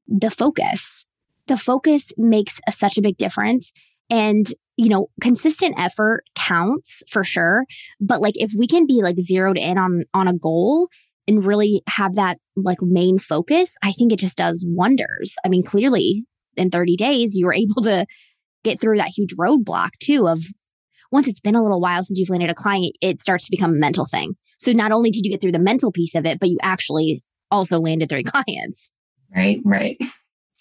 the 0.06 0.30
focus. 0.30 1.04
The 1.46 1.58
focus 1.58 2.12
makes 2.16 2.60
a, 2.66 2.72
such 2.72 2.98
a 2.98 3.02
big 3.02 3.16
difference. 3.16 3.72
And 4.10 4.46
you 4.76 4.88
know, 4.88 5.08
consistent 5.20 5.74
effort 5.76 6.22
counts 6.36 7.02
for 7.08 7.24
sure. 7.24 7.66
But 8.00 8.20
like 8.20 8.34
if 8.36 8.52
we 8.56 8.68
can 8.68 8.86
be 8.86 9.02
like 9.02 9.20
zeroed 9.20 9.58
in 9.58 9.76
on 9.76 10.04
on 10.14 10.28
a 10.28 10.34
goal 10.34 10.88
and 11.28 11.44
really 11.44 11.82
have 11.86 12.16
that 12.16 12.38
like 12.56 12.78
main 12.82 13.18
focus, 13.18 13.76
I 13.82 13.92
think 13.92 14.12
it 14.12 14.18
just 14.18 14.38
does 14.38 14.64
wonders. 14.66 15.34
I 15.44 15.48
mean, 15.48 15.62
clearly 15.62 16.24
in 16.56 16.70
30 16.70 16.96
days, 16.96 17.36
you 17.36 17.46
were 17.46 17.54
able 17.54 17.82
to 17.82 18.06
get 18.64 18.80
through 18.80 18.96
that 18.96 19.12
huge 19.16 19.36
roadblock 19.36 19.90
too 20.00 20.26
of 20.26 20.42
once 21.12 21.28
it's 21.28 21.40
been 21.40 21.54
a 21.54 21.62
little 21.62 21.80
while 21.80 22.02
since 22.02 22.18
you've 22.18 22.28
landed 22.28 22.50
a 22.50 22.54
client, 22.54 22.94
it 23.00 23.20
starts 23.20 23.44
to 23.44 23.50
become 23.50 23.70
a 23.70 23.78
mental 23.78 24.04
thing. 24.04 24.34
So 24.58 24.72
not 24.72 24.92
only 24.92 25.10
did 25.10 25.24
you 25.24 25.30
get 25.30 25.40
through 25.40 25.52
the 25.52 25.58
mental 25.58 25.92
piece 25.92 26.14
of 26.14 26.26
it, 26.26 26.40
but 26.40 26.48
you 26.48 26.58
actually 26.62 27.22
also 27.50 27.78
landed 27.78 28.08
three 28.08 28.24
clients. 28.24 28.90
Right, 29.34 29.60
right. 29.64 29.96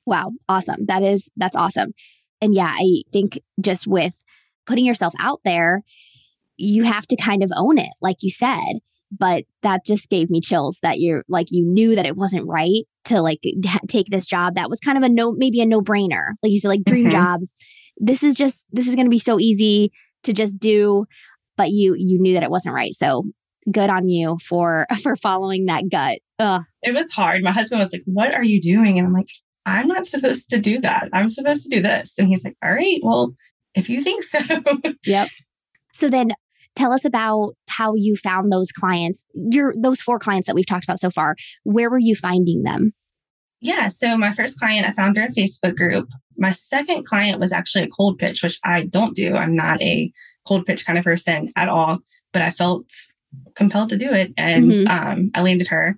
Wow, 0.06 0.32
awesome. 0.48 0.86
That 0.86 1.04
is 1.04 1.30
that's 1.36 1.56
awesome 1.56 1.94
and 2.42 2.54
yeah, 2.54 2.74
I 2.74 3.04
think 3.12 3.40
just 3.60 3.88
with 3.88 4.24
putting 4.66 4.86
yourself 4.86 5.14
out 5.20 5.42
there, 5.44 5.82
you 6.58 6.84
have 6.84 7.08
to 7.08 7.16
kind 7.16 7.44
of 7.44 7.52
own 7.56 7.78
it, 7.78 7.94
like 8.02 8.18
you 8.22 8.32
said. 8.32 8.80
But 9.12 9.46
that 9.64 9.86
just 9.86 10.10
gave 10.10 10.30
me 10.30 10.42
chills 10.42 10.80
that 10.82 11.00
you're 11.00 11.24
like, 11.28 11.48
you 11.50 11.66
knew 11.66 11.96
that 11.96 12.06
it 12.06 12.16
wasn't 12.16 12.48
right 12.48 12.84
to 13.06 13.22
like 13.22 13.40
take 13.88 14.08
this 14.08 14.26
job. 14.26 14.56
That 14.56 14.70
was 14.70 14.80
kind 14.80 14.98
of 14.98 15.04
a 15.04 15.10
no, 15.10 15.32
maybe 15.32 15.62
a 15.62 15.66
no 15.66 15.82
brainer. 15.82 16.32
Like 16.44 16.52
you 16.52 16.60
said, 16.60 16.68
like 16.68 16.84
dream 16.84 17.06
mm-hmm. 17.06 17.12
job. 17.12 17.42
This 17.98 18.22
is 18.22 18.36
just, 18.36 18.66
this 18.72 18.88
is 18.88 18.96
going 18.96 19.06
to 19.06 19.12
be 19.12 19.20
so 19.20 19.40
easy 19.40 19.92
to 20.24 20.34
just 20.34 20.60
do. 20.60 21.06
But 21.56 21.72
you, 21.72 21.96
you 21.98 22.20
knew 22.20 22.34
that 22.34 22.44
it 22.44 22.52
wasn't 22.52 22.76
right. 22.76 22.94
So 22.94 23.24
good 23.72 23.90
on 23.90 24.10
you 24.10 24.38
for, 24.46 24.86
for 25.02 25.16
following 25.16 25.66
that 25.66 25.90
gut. 25.90 26.20
Ugh. 26.40 26.64
It 26.84 26.94
was 26.94 27.10
hard. 27.12 27.44
My 27.44 27.52
husband 27.52 27.80
was 27.80 27.94
like, 27.94 28.04
what 28.06 28.36
are 28.36 28.44
you 28.44 28.62
doing? 28.62 29.00
And 29.00 29.08
I'm 29.08 29.14
like, 29.14 29.30
I'm 29.66 29.88
not 29.88 30.06
supposed 30.06 30.50
to 30.50 30.60
do 30.60 30.80
that. 30.82 31.10
I'm 31.14 31.30
supposed 31.30 31.64
to 31.64 31.76
do 31.76 31.82
this. 31.82 32.18
And 32.18 32.28
he's 32.28 32.46
like, 32.46 32.56
all 32.64 32.72
right, 32.72 33.00
well, 33.04 33.34
if 33.76 33.90
you 33.90 34.02
think 34.02 34.24
so. 34.24 34.40
yep. 35.06 35.30
So 35.94 36.10
then 36.10 36.32
tell 36.78 36.94
us 36.94 37.04
about 37.04 37.54
how 37.68 37.94
you 37.96 38.16
found 38.16 38.52
those 38.52 38.72
clients, 38.72 39.26
your 39.34 39.74
those 39.78 40.00
four 40.00 40.20
clients 40.20 40.48
that 40.48 40.56
we've 40.56 40.66
talked 40.66 40.86
about 40.86 41.00
so 41.00 41.10
far. 41.10 41.36
Where 41.64 41.90
were 41.90 42.00
you 42.00 42.16
finding 42.16 42.64
them? 42.64 42.92
Yeah. 43.60 43.88
So 43.88 44.18
my 44.18 44.32
first 44.32 44.60
client 44.60 44.86
I 44.86 44.92
found 44.92 45.16
through 45.16 45.26
a 45.26 45.28
Facebook 45.30 45.76
group. 45.76 46.10
My 46.38 46.52
second 46.52 47.06
client 47.06 47.40
was 47.40 47.52
actually 47.52 47.86
a 47.86 47.90
cold 47.90 48.20
pitch, 48.20 48.44
which 48.44 48.60
I 48.64 48.84
don't 48.84 49.16
do. 49.16 49.36
I'm 49.36 49.56
not 49.56 49.82
a 49.82 50.12
cold 50.48 50.66
pitch 50.66 50.86
kind 50.86 51.00
of 51.00 51.04
person 51.04 51.52
at 51.56 51.68
all, 51.68 52.00
but 52.32 52.44
I 52.44 52.52
felt 52.52 52.92
compelled 53.56 53.90
to 53.90 53.98
do 53.98 54.14
it. 54.14 54.32
And 54.38 54.72
mm-hmm. 54.72 54.88
um, 54.88 55.32
I 55.34 55.42
landed 55.42 55.68
her. 55.68 55.98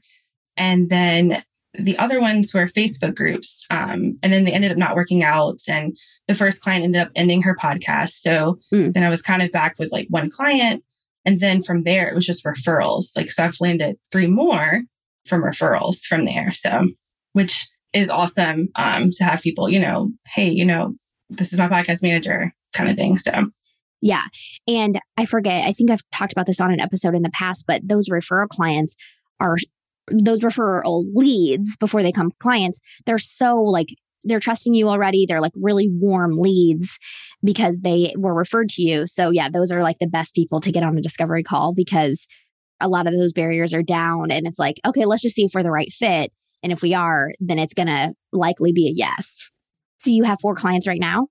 And 0.56 0.90
then 0.90 1.44
the 1.78 1.98
other 1.98 2.20
ones 2.20 2.54
were 2.54 2.66
Facebook 2.66 3.16
groups. 3.16 3.66
Um, 3.70 4.18
and 4.24 4.34
then 4.34 4.44
they 4.44 4.52
ended 4.52 4.72
up 4.72 4.78
not 4.78 4.96
working 4.96 5.24
out. 5.24 5.60
And 5.68 5.96
the 6.28 6.36
first 6.36 6.62
client 6.62 6.84
ended 6.84 7.02
up 7.02 7.10
ending 7.16 7.44
her 7.44 7.56
podcast. 7.56 8.14
So 8.14 8.60
mm. 8.74 8.94
then 8.94 9.04
I 9.04 9.10
was 9.10 9.22
kind 9.22 9.42
of 9.42 9.52
back 9.52 9.78
with 9.78 9.92
like 9.92 10.08
one 10.10 10.30
client. 10.30 10.84
And 11.26 11.40
then 11.40 11.62
from 11.62 11.84
there, 11.84 12.10
it 12.10 12.16
was 12.16 12.26
just 12.26 12.44
referrals. 12.44 13.16
Like, 13.16 13.30
so 13.30 13.44
I've 13.44 13.56
landed 13.60 13.98
three 14.12 14.28
more 14.28 14.82
from 15.26 15.44
referrals 15.44 16.02
from 16.02 16.26
there. 16.26 16.52
So, 16.54 16.88
which 17.34 17.68
is 17.94 18.10
awesome 18.10 18.70
um, 18.76 19.12
to 19.12 19.24
have 19.24 19.42
people, 19.42 19.70
you 19.70 19.80
know, 19.80 20.12
hey, 20.26 20.50
you 20.50 20.66
know, 20.66 20.96
this 21.30 21.54
is 21.54 21.60
my 21.60 21.68
podcast 21.68 22.02
manager 22.02 22.52
kind 22.74 22.90
of 22.90 22.96
thing. 22.96 23.18
So, 23.18 23.32
yeah. 24.02 24.24
And 24.68 25.00
I 25.18 25.26
forget, 25.26 25.68
I 25.68 25.74
think 25.74 25.92
I've 25.92 26.04
talked 26.12 26.32
about 26.32 26.46
this 26.46 26.62
on 26.62 26.72
an 26.72 26.80
episode 26.80 27.16
in 27.16 27.22
the 27.22 27.30
past, 27.30 27.66
but 27.68 27.88
those 27.88 28.10
referral 28.10 28.48
clients 28.48 28.96
are 29.40 29.58
those 30.12 30.42
referral 30.42 31.06
leads 31.14 31.78
before 31.78 32.04
they 32.04 32.12
come 32.12 32.32
clients, 32.40 32.80
they're 33.06 33.18
so 33.18 33.62
like 33.62 33.88
they're 34.24 34.40
trusting 34.40 34.74
you 34.74 34.90
already. 34.90 35.26
They're 35.26 35.42
like 35.42 35.54
really 35.56 35.88
warm 35.90 36.38
leads 36.38 36.98
because 37.44 37.80
they 37.82 38.14
were 38.18 38.34
referred 38.34 38.70
to 38.70 38.82
you. 38.82 39.08
So 39.08 39.30
yeah, 39.30 39.50
those 39.50 39.72
are 39.72 39.84
like 39.84 39.98
the 40.00 40.08
best 40.08 40.36
people 40.36 40.60
to 40.62 40.72
get 40.72 40.84
on 40.84 40.98
a 40.98 41.02
discovery 41.02 41.44
call 41.44 41.74
because 41.74 42.28
a 42.82 42.88
lot 42.90 43.08
of 43.08 43.14
those 43.14 43.34
barriers 43.34 43.74
are 43.74 43.84
down 43.84 44.32
and 44.32 44.48
it's 44.48 44.60
like, 44.60 44.80
okay, 44.86 45.06
let's 45.06 45.22
just 45.22 45.36
see 45.36 45.46
if 45.46 45.52
we're 45.54 45.64
the 45.64 45.72
right 45.72 45.92
fit. 45.92 46.32
And 46.64 46.72
if 46.74 46.82
we 46.82 46.94
are, 46.94 47.32
then 47.40 47.60
it's 47.60 47.74
going 47.74 47.88
to 47.88 48.14
likely 48.34 48.72
be 48.74 48.88
a 48.88 48.94
yes. 48.94 49.50
So 50.00 50.10
you 50.10 50.24
have 50.24 50.40
four 50.42 50.56
clients 50.56 50.88
right 50.88 51.00
now? 51.00 51.28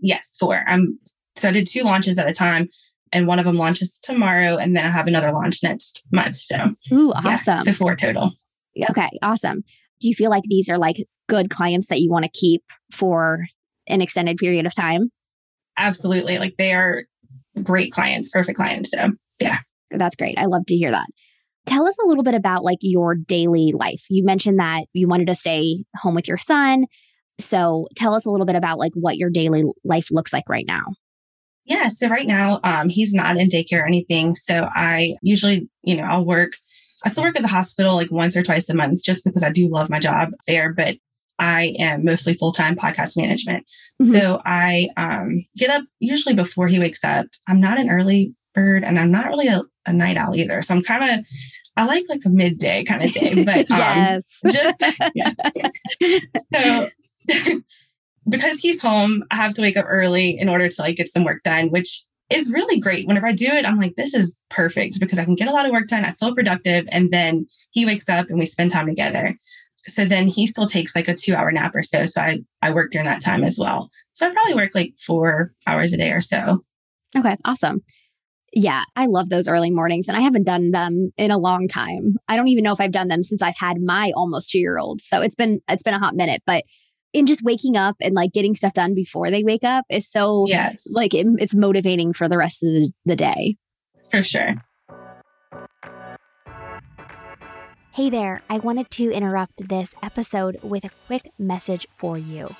Yes, 0.00 0.36
four. 0.38 0.64
I'm 0.66 0.98
so 1.36 1.48
I 1.48 1.52
did 1.52 1.66
two 1.66 1.82
launches 1.82 2.18
at 2.18 2.28
a 2.28 2.32
time 2.32 2.68
and 3.14 3.26
one 3.28 3.38
of 3.38 3.46
them 3.46 3.56
launches 3.56 3.98
tomorrow, 4.02 4.56
and 4.56 4.76
then 4.76 4.84
I 4.84 4.90
have 4.90 5.06
another 5.06 5.32
launch 5.32 5.62
next 5.62 6.04
month. 6.12 6.36
So, 6.36 6.56
ooh, 6.92 7.12
awesome! 7.12 7.54
Yeah, 7.54 7.60
so 7.60 7.72
four 7.72 7.96
total. 7.96 8.32
Okay, 8.90 9.08
awesome. 9.22 9.62
Do 10.00 10.08
you 10.08 10.14
feel 10.14 10.30
like 10.30 10.42
these 10.46 10.68
are 10.68 10.76
like 10.76 10.96
good 11.28 11.48
clients 11.48 11.86
that 11.86 12.00
you 12.00 12.10
want 12.10 12.24
to 12.24 12.30
keep 12.30 12.62
for 12.92 13.46
an 13.86 14.02
extended 14.02 14.36
period 14.36 14.66
of 14.66 14.74
time? 14.74 15.10
Absolutely. 15.78 16.38
Like 16.38 16.56
they 16.58 16.74
are 16.74 17.04
great 17.62 17.92
clients, 17.92 18.30
perfect 18.30 18.56
clients. 18.56 18.90
So, 18.90 19.12
yeah. 19.40 19.58
That's 19.90 20.16
great. 20.16 20.36
I 20.36 20.46
love 20.46 20.66
to 20.66 20.76
hear 20.76 20.90
that. 20.90 21.06
Tell 21.66 21.86
us 21.86 21.96
a 22.02 22.06
little 22.06 22.24
bit 22.24 22.34
about 22.34 22.64
like 22.64 22.78
your 22.80 23.14
daily 23.14 23.72
life. 23.72 24.04
You 24.10 24.24
mentioned 24.24 24.58
that 24.58 24.84
you 24.92 25.08
wanted 25.08 25.28
to 25.28 25.34
stay 25.34 25.84
home 25.96 26.14
with 26.14 26.28
your 26.28 26.38
son. 26.38 26.84
So, 27.38 27.86
tell 27.96 28.14
us 28.14 28.26
a 28.26 28.30
little 28.30 28.46
bit 28.46 28.56
about 28.56 28.78
like 28.78 28.92
what 28.94 29.16
your 29.16 29.30
daily 29.30 29.64
life 29.84 30.08
looks 30.10 30.32
like 30.32 30.48
right 30.48 30.66
now. 30.66 30.84
Yeah. 31.64 31.88
So 31.88 32.08
right 32.08 32.26
now, 32.26 32.60
um, 32.62 32.88
he's 32.88 33.14
not 33.14 33.36
in 33.36 33.48
daycare 33.48 33.82
or 33.82 33.86
anything. 33.86 34.34
So 34.34 34.68
I 34.74 35.14
usually, 35.22 35.68
you 35.82 35.96
know, 35.96 36.04
I'll 36.04 36.26
work. 36.26 36.52
I 37.04 37.10
still 37.10 37.24
work 37.24 37.36
at 37.36 37.42
the 37.42 37.48
hospital 37.48 37.94
like 37.94 38.10
once 38.10 38.36
or 38.36 38.42
twice 38.42 38.68
a 38.68 38.74
month 38.74 39.02
just 39.02 39.24
because 39.24 39.42
I 39.42 39.50
do 39.50 39.68
love 39.68 39.90
my 39.90 39.98
job 39.98 40.30
there. 40.46 40.72
But 40.72 40.96
I 41.38 41.74
am 41.78 42.04
mostly 42.04 42.34
full 42.34 42.52
time 42.52 42.76
podcast 42.76 43.16
management. 43.16 43.66
Mm-hmm. 44.02 44.12
So 44.12 44.40
I 44.44 44.88
um, 44.96 45.44
get 45.56 45.70
up 45.70 45.84
usually 46.00 46.34
before 46.34 46.68
he 46.68 46.78
wakes 46.78 47.04
up. 47.04 47.26
I'm 47.48 47.60
not 47.60 47.78
an 47.78 47.90
early 47.90 48.34
bird 48.54 48.84
and 48.84 48.98
I'm 48.98 49.10
not 49.10 49.26
really 49.26 49.48
a, 49.48 49.62
a 49.86 49.92
night 49.92 50.16
owl 50.16 50.36
either. 50.36 50.62
So 50.62 50.74
I'm 50.74 50.82
kind 50.82 51.20
of, 51.20 51.26
I 51.76 51.86
like 51.86 52.04
like 52.08 52.20
a 52.24 52.30
midday 52.30 52.84
kind 52.84 53.04
of 53.04 53.12
day, 53.12 53.42
but 53.44 53.56
um, 53.70 53.78
yes. 53.78 54.40
just, 54.50 54.84
yeah. 55.14 55.32
so 56.54 57.60
because 58.28 58.58
he's 58.58 58.80
home, 58.80 59.24
I 59.30 59.36
have 59.36 59.54
to 59.54 59.62
wake 59.62 59.76
up 59.76 59.86
early 59.88 60.38
in 60.38 60.48
order 60.48 60.68
to 60.68 60.82
like 60.82 60.96
get 60.96 61.08
some 61.08 61.24
work 61.24 61.42
done, 61.42 61.70
which 61.70 62.04
is 62.30 62.52
really 62.52 62.80
great. 62.80 63.06
Whenever 63.06 63.26
I 63.26 63.32
do 63.32 63.46
it, 63.46 63.66
I'm 63.66 63.78
like, 63.78 63.96
this 63.96 64.14
is 64.14 64.38
perfect 64.50 64.98
because 64.98 65.18
I 65.18 65.24
can 65.24 65.34
get 65.34 65.48
a 65.48 65.52
lot 65.52 65.66
of 65.66 65.72
work 65.72 65.88
done. 65.88 66.04
I 66.04 66.12
feel 66.12 66.34
productive. 66.34 66.86
And 66.90 67.10
then 67.10 67.46
he 67.70 67.84
wakes 67.84 68.08
up 68.08 68.28
and 68.28 68.38
we 68.38 68.46
spend 68.46 68.70
time 68.70 68.86
together. 68.86 69.36
So 69.88 70.04
then 70.04 70.28
he 70.28 70.46
still 70.46 70.66
takes 70.66 70.96
like 70.96 71.08
a 71.08 71.14
two 71.14 71.34
hour 71.34 71.52
nap 71.52 71.72
or 71.74 71.82
so. 71.82 72.06
So 72.06 72.22
I, 72.22 72.40
I 72.62 72.70
work 72.70 72.90
during 72.90 73.06
that 73.06 73.22
time 73.22 73.44
as 73.44 73.58
well. 73.58 73.90
So 74.12 74.26
I 74.26 74.32
probably 74.32 74.54
work 74.54 74.74
like 74.74 74.94
four 74.98 75.52
hours 75.66 75.92
a 75.92 75.98
day 75.98 76.12
or 76.12 76.22
so. 76.22 76.64
Okay, 77.16 77.36
awesome. 77.44 77.82
Yeah, 78.52 78.84
I 78.96 79.06
love 79.06 79.28
those 79.28 79.48
early 79.48 79.70
mornings 79.70 80.08
and 80.08 80.16
I 80.16 80.20
haven't 80.20 80.44
done 80.44 80.70
them 80.70 81.12
in 81.16 81.30
a 81.30 81.38
long 81.38 81.68
time. 81.68 82.16
I 82.28 82.36
don't 82.36 82.48
even 82.48 82.64
know 82.64 82.72
if 82.72 82.80
I've 82.80 82.92
done 82.92 83.08
them 83.08 83.22
since 83.24 83.42
I've 83.42 83.58
had 83.58 83.80
my 83.82 84.12
almost 84.14 84.50
2-year-old. 84.52 85.00
So 85.00 85.20
it's 85.20 85.34
been 85.34 85.60
it's 85.68 85.82
been 85.82 85.94
a 85.94 85.98
hot 85.98 86.14
minute, 86.14 86.42
but 86.46 86.64
in 87.14 87.26
just 87.26 87.42
waking 87.42 87.76
up 87.76 87.96
and 88.02 88.12
like 88.12 88.32
getting 88.32 88.54
stuff 88.54 88.74
done 88.74 88.92
before 88.94 89.30
they 89.30 89.44
wake 89.44 89.64
up 89.64 89.86
is 89.88 90.10
so 90.10 90.46
yes. 90.48 90.84
like 90.92 91.14
it, 91.14 91.26
it's 91.38 91.54
motivating 91.54 92.12
for 92.12 92.28
the 92.28 92.36
rest 92.36 92.62
of 92.62 92.68
the, 92.68 92.92
the 93.06 93.16
day. 93.16 93.56
For 94.10 94.22
sure. 94.22 94.56
Hey 97.92 98.10
there, 98.10 98.42
I 98.50 98.58
wanted 98.58 98.90
to 98.90 99.12
interrupt 99.12 99.68
this 99.68 99.94
episode 100.02 100.58
with 100.64 100.84
a 100.84 100.90
quick 101.06 101.30
message 101.38 101.86
for 101.96 102.18
you. 102.18 102.54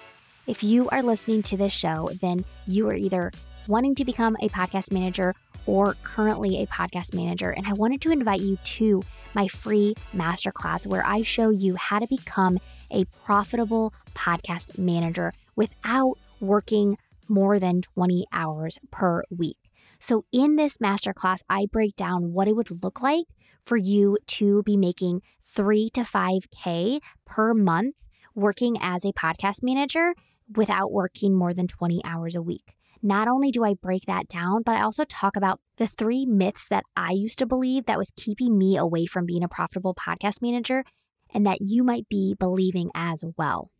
If 0.46 0.62
you 0.62 0.88
are 0.90 1.02
listening 1.02 1.42
to 1.44 1.56
this 1.56 1.72
show, 1.72 2.10
then 2.20 2.44
you 2.68 2.88
are 2.88 2.94
either 2.94 3.32
wanting 3.66 3.96
to 3.96 4.04
become 4.04 4.36
a 4.40 4.48
podcast 4.50 4.92
manager 4.92 5.34
or 5.66 5.94
currently 6.02 6.62
a 6.62 6.66
podcast 6.66 7.14
manager. 7.14 7.50
And 7.50 7.66
I 7.66 7.72
wanted 7.72 8.00
to 8.02 8.12
invite 8.12 8.40
you 8.40 8.56
to 8.56 9.02
my 9.34 9.48
free 9.48 9.94
masterclass 10.14 10.86
where 10.86 11.04
I 11.06 11.22
show 11.22 11.50
you 11.50 11.76
how 11.76 11.98
to 11.98 12.06
become 12.06 12.58
a 12.90 13.04
profitable 13.24 13.92
podcast 14.14 14.78
manager 14.78 15.32
without 15.56 16.18
working 16.40 16.96
more 17.28 17.58
than 17.58 17.82
20 17.82 18.26
hours 18.32 18.78
per 18.90 19.22
week. 19.30 19.58
So, 19.98 20.26
in 20.32 20.56
this 20.56 20.78
masterclass, 20.78 21.38
I 21.48 21.66
break 21.66 21.96
down 21.96 22.32
what 22.32 22.48
it 22.48 22.54
would 22.56 22.82
look 22.82 23.00
like 23.00 23.24
for 23.62 23.76
you 23.76 24.18
to 24.26 24.62
be 24.64 24.76
making 24.76 25.22
three 25.46 25.88
to 25.90 26.00
5K 26.00 27.00
per 27.24 27.54
month 27.54 27.94
working 28.34 28.76
as 28.80 29.04
a 29.04 29.12
podcast 29.12 29.62
manager 29.62 30.12
without 30.54 30.92
working 30.92 31.34
more 31.34 31.54
than 31.54 31.66
20 31.66 32.02
hours 32.04 32.34
a 32.34 32.42
week. 32.42 32.73
Not 33.06 33.28
only 33.28 33.50
do 33.50 33.62
I 33.66 33.74
break 33.74 34.06
that 34.06 34.28
down, 34.28 34.62
but 34.62 34.78
I 34.78 34.80
also 34.80 35.04
talk 35.04 35.36
about 35.36 35.60
the 35.76 35.86
three 35.86 36.24
myths 36.24 36.70
that 36.70 36.84
I 36.96 37.10
used 37.10 37.38
to 37.38 37.44
believe 37.44 37.84
that 37.84 37.98
was 37.98 38.10
keeping 38.16 38.56
me 38.56 38.78
away 38.78 39.04
from 39.04 39.26
being 39.26 39.44
a 39.44 39.48
profitable 39.48 39.94
podcast 39.94 40.40
manager 40.40 40.84
and 41.28 41.46
that 41.46 41.58
you 41.60 41.84
might 41.84 42.08
be 42.08 42.34
believing 42.38 42.90
as 42.94 43.22
well. 43.36 43.70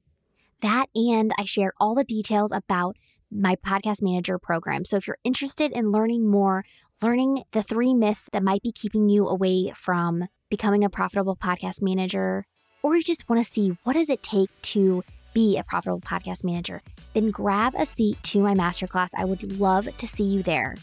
That 0.61 0.90
and 0.95 1.33
I 1.38 1.47
share 1.47 1.73
all 1.81 1.95
the 1.95 2.04
details 2.04 2.52
about 2.52 2.97
my 3.31 3.57
podcast 3.57 4.02
manager 4.02 4.38
program. 4.38 4.85
So 4.85 4.99
if 4.99 5.07
you're 5.07 5.16
interested 5.25 5.73
in 5.73 5.90
learning 5.90 6.28
more, 6.28 6.66
learning 7.00 7.45
the 7.52 7.62
three 7.62 7.95
myths 7.95 8.28
that 8.33 8.43
might 8.43 8.62
be 8.62 8.73
keeping 8.73 9.09
you 9.09 9.26
away 9.26 9.73
from 9.75 10.28
becoming 10.50 10.85
a 10.85 10.90
profitable 10.90 11.35
podcast 11.35 11.81
manager, 11.81 12.45
or 12.83 12.95
you 12.95 13.02
just 13.02 13.26
want 13.26 13.43
to 13.43 13.50
see 13.50 13.78
what 13.85 13.95
does 13.95 14.11
it 14.11 14.23
take 14.23 14.50
to 14.61 15.02
be 15.35 15.59
a 15.59 15.64
profitable 15.64 16.00
podcast 16.00 16.45
manager, 16.45 16.81
then 17.12 17.31
grab 17.31 17.75
a 17.76 17.85
seat 17.85 18.23
to 18.23 18.41
my 18.41 18.55
masterclass. 18.55 19.11
I 19.17 19.25
would 19.25 19.59
love 19.59 19.88
to 19.97 20.07
see 20.07 20.25
you 20.25 20.43
there. 20.43 20.76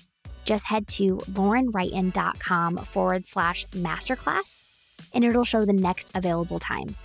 Just 0.45 0.65
head 0.65 0.87
to 0.89 1.17
laurenwrighton.com 1.17 2.77
forward 2.77 3.25
slash 3.25 3.65
masterclass 3.69 4.63
and 5.13 5.23
it'll 5.23 5.43
show 5.43 5.65
the 5.65 5.73
next 5.73 6.11
available 6.13 6.59
time. 6.59 6.95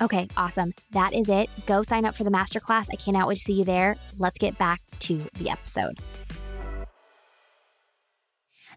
Okay, 0.00 0.28
awesome. 0.36 0.74
That 0.92 1.12
is 1.12 1.28
it. 1.28 1.50
Go 1.66 1.82
sign 1.82 2.04
up 2.04 2.14
for 2.14 2.24
the 2.24 2.30
masterclass. 2.30 2.86
I 2.92 2.96
cannot 2.96 3.26
wait 3.26 3.36
to 3.36 3.40
see 3.40 3.54
you 3.54 3.64
there. 3.64 3.96
Let's 4.18 4.38
get 4.38 4.56
back 4.56 4.80
to 5.00 5.26
the 5.38 5.50
episode. 5.50 5.98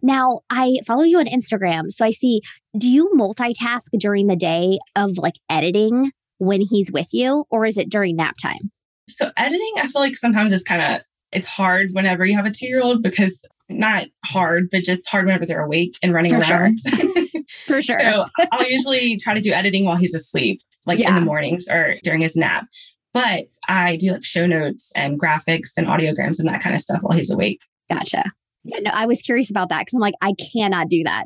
Now, 0.01 0.39
I 0.49 0.79
follow 0.87 1.03
you 1.03 1.19
on 1.19 1.25
Instagram. 1.25 1.91
So 1.91 2.03
I 2.03 2.11
see, 2.11 2.41
do 2.75 2.89
you 2.89 3.11
multitask 3.15 3.89
during 3.99 4.27
the 4.27 4.35
day 4.35 4.79
of 4.95 5.17
like 5.19 5.35
editing 5.47 6.11
when 6.41 6.59
he's 6.59 6.91
with 6.91 7.07
you, 7.11 7.45
or 7.51 7.67
is 7.67 7.77
it 7.77 7.87
during 7.87 8.15
nap 8.15 8.35
time? 8.41 8.71
So 9.07 9.31
editing, 9.37 9.73
I 9.77 9.87
feel 9.87 10.01
like 10.01 10.17
sometimes 10.17 10.51
it's 10.51 10.63
kind 10.63 10.81
of 10.81 11.01
it's 11.31 11.45
hard 11.45 11.91
whenever 11.93 12.25
you 12.25 12.35
have 12.35 12.47
a 12.47 12.51
two 12.51 12.67
year 12.67 12.81
old 12.81 13.03
because 13.03 13.45
not 13.69 14.07
hard, 14.25 14.69
but 14.71 14.83
just 14.83 15.07
hard 15.07 15.25
whenever 15.25 15.45
they're 15.45 15.63
awake 15.63 15.95
and 16.01 16.13
running 16.13 16.33
For 16.33 16.39
around. 16.39 16.77
For 17.67 17.81
sure. 17.81 18.01
so 18.01 18.25
I'll 18.51 18.69
usually 18.69 19.17
try 19.17 19.35
to 19.35 19.39
do 19.39 19.51
editing 19.51 19.85
while 19.85 19.97
he's 19.97 20.15
asleep, 20.15 20.59
like 20.85 20.99
in 20.99 21.13
the 21.13 21.21
mornings 21.21 21.67
or 21.69 21.97
during 22.03 22.21
his 22.21 22.35
nap. 22.35 22.65
But 23.13 23.43
I 23.69 23.97
do 23.97 24.13
like 24.13 24.25
show 24.25 24.47
notes 24.47 24.91
and 24.95 25.21
graphics 25.21 25.69
and 25.77 25.85
audiograms 25.85 26.39
and 26.39 26.47
that 26.49 26.61
kind 26.61 26.73
of 26.73 26.81
stuff 26.81 27.01
while 27.01 27.15
he's 27.15 27.29
awake. 27.29 27.61
Gotcha. 27.87 28.23
Yeah, 28.63 28.79
no, 28.79 28.91
I 28.91 29.05
was 29.05 29.21
curious 29.21 29.51
about 29.51 29.69
that 29.69 29.81
because 29.81 29.93
I'm 29.93 30.01
like, 30.01 30.15
I 30.21 30.33
cannot 30.53 30.89
do 30.89 31.03
that. 31.03 31.25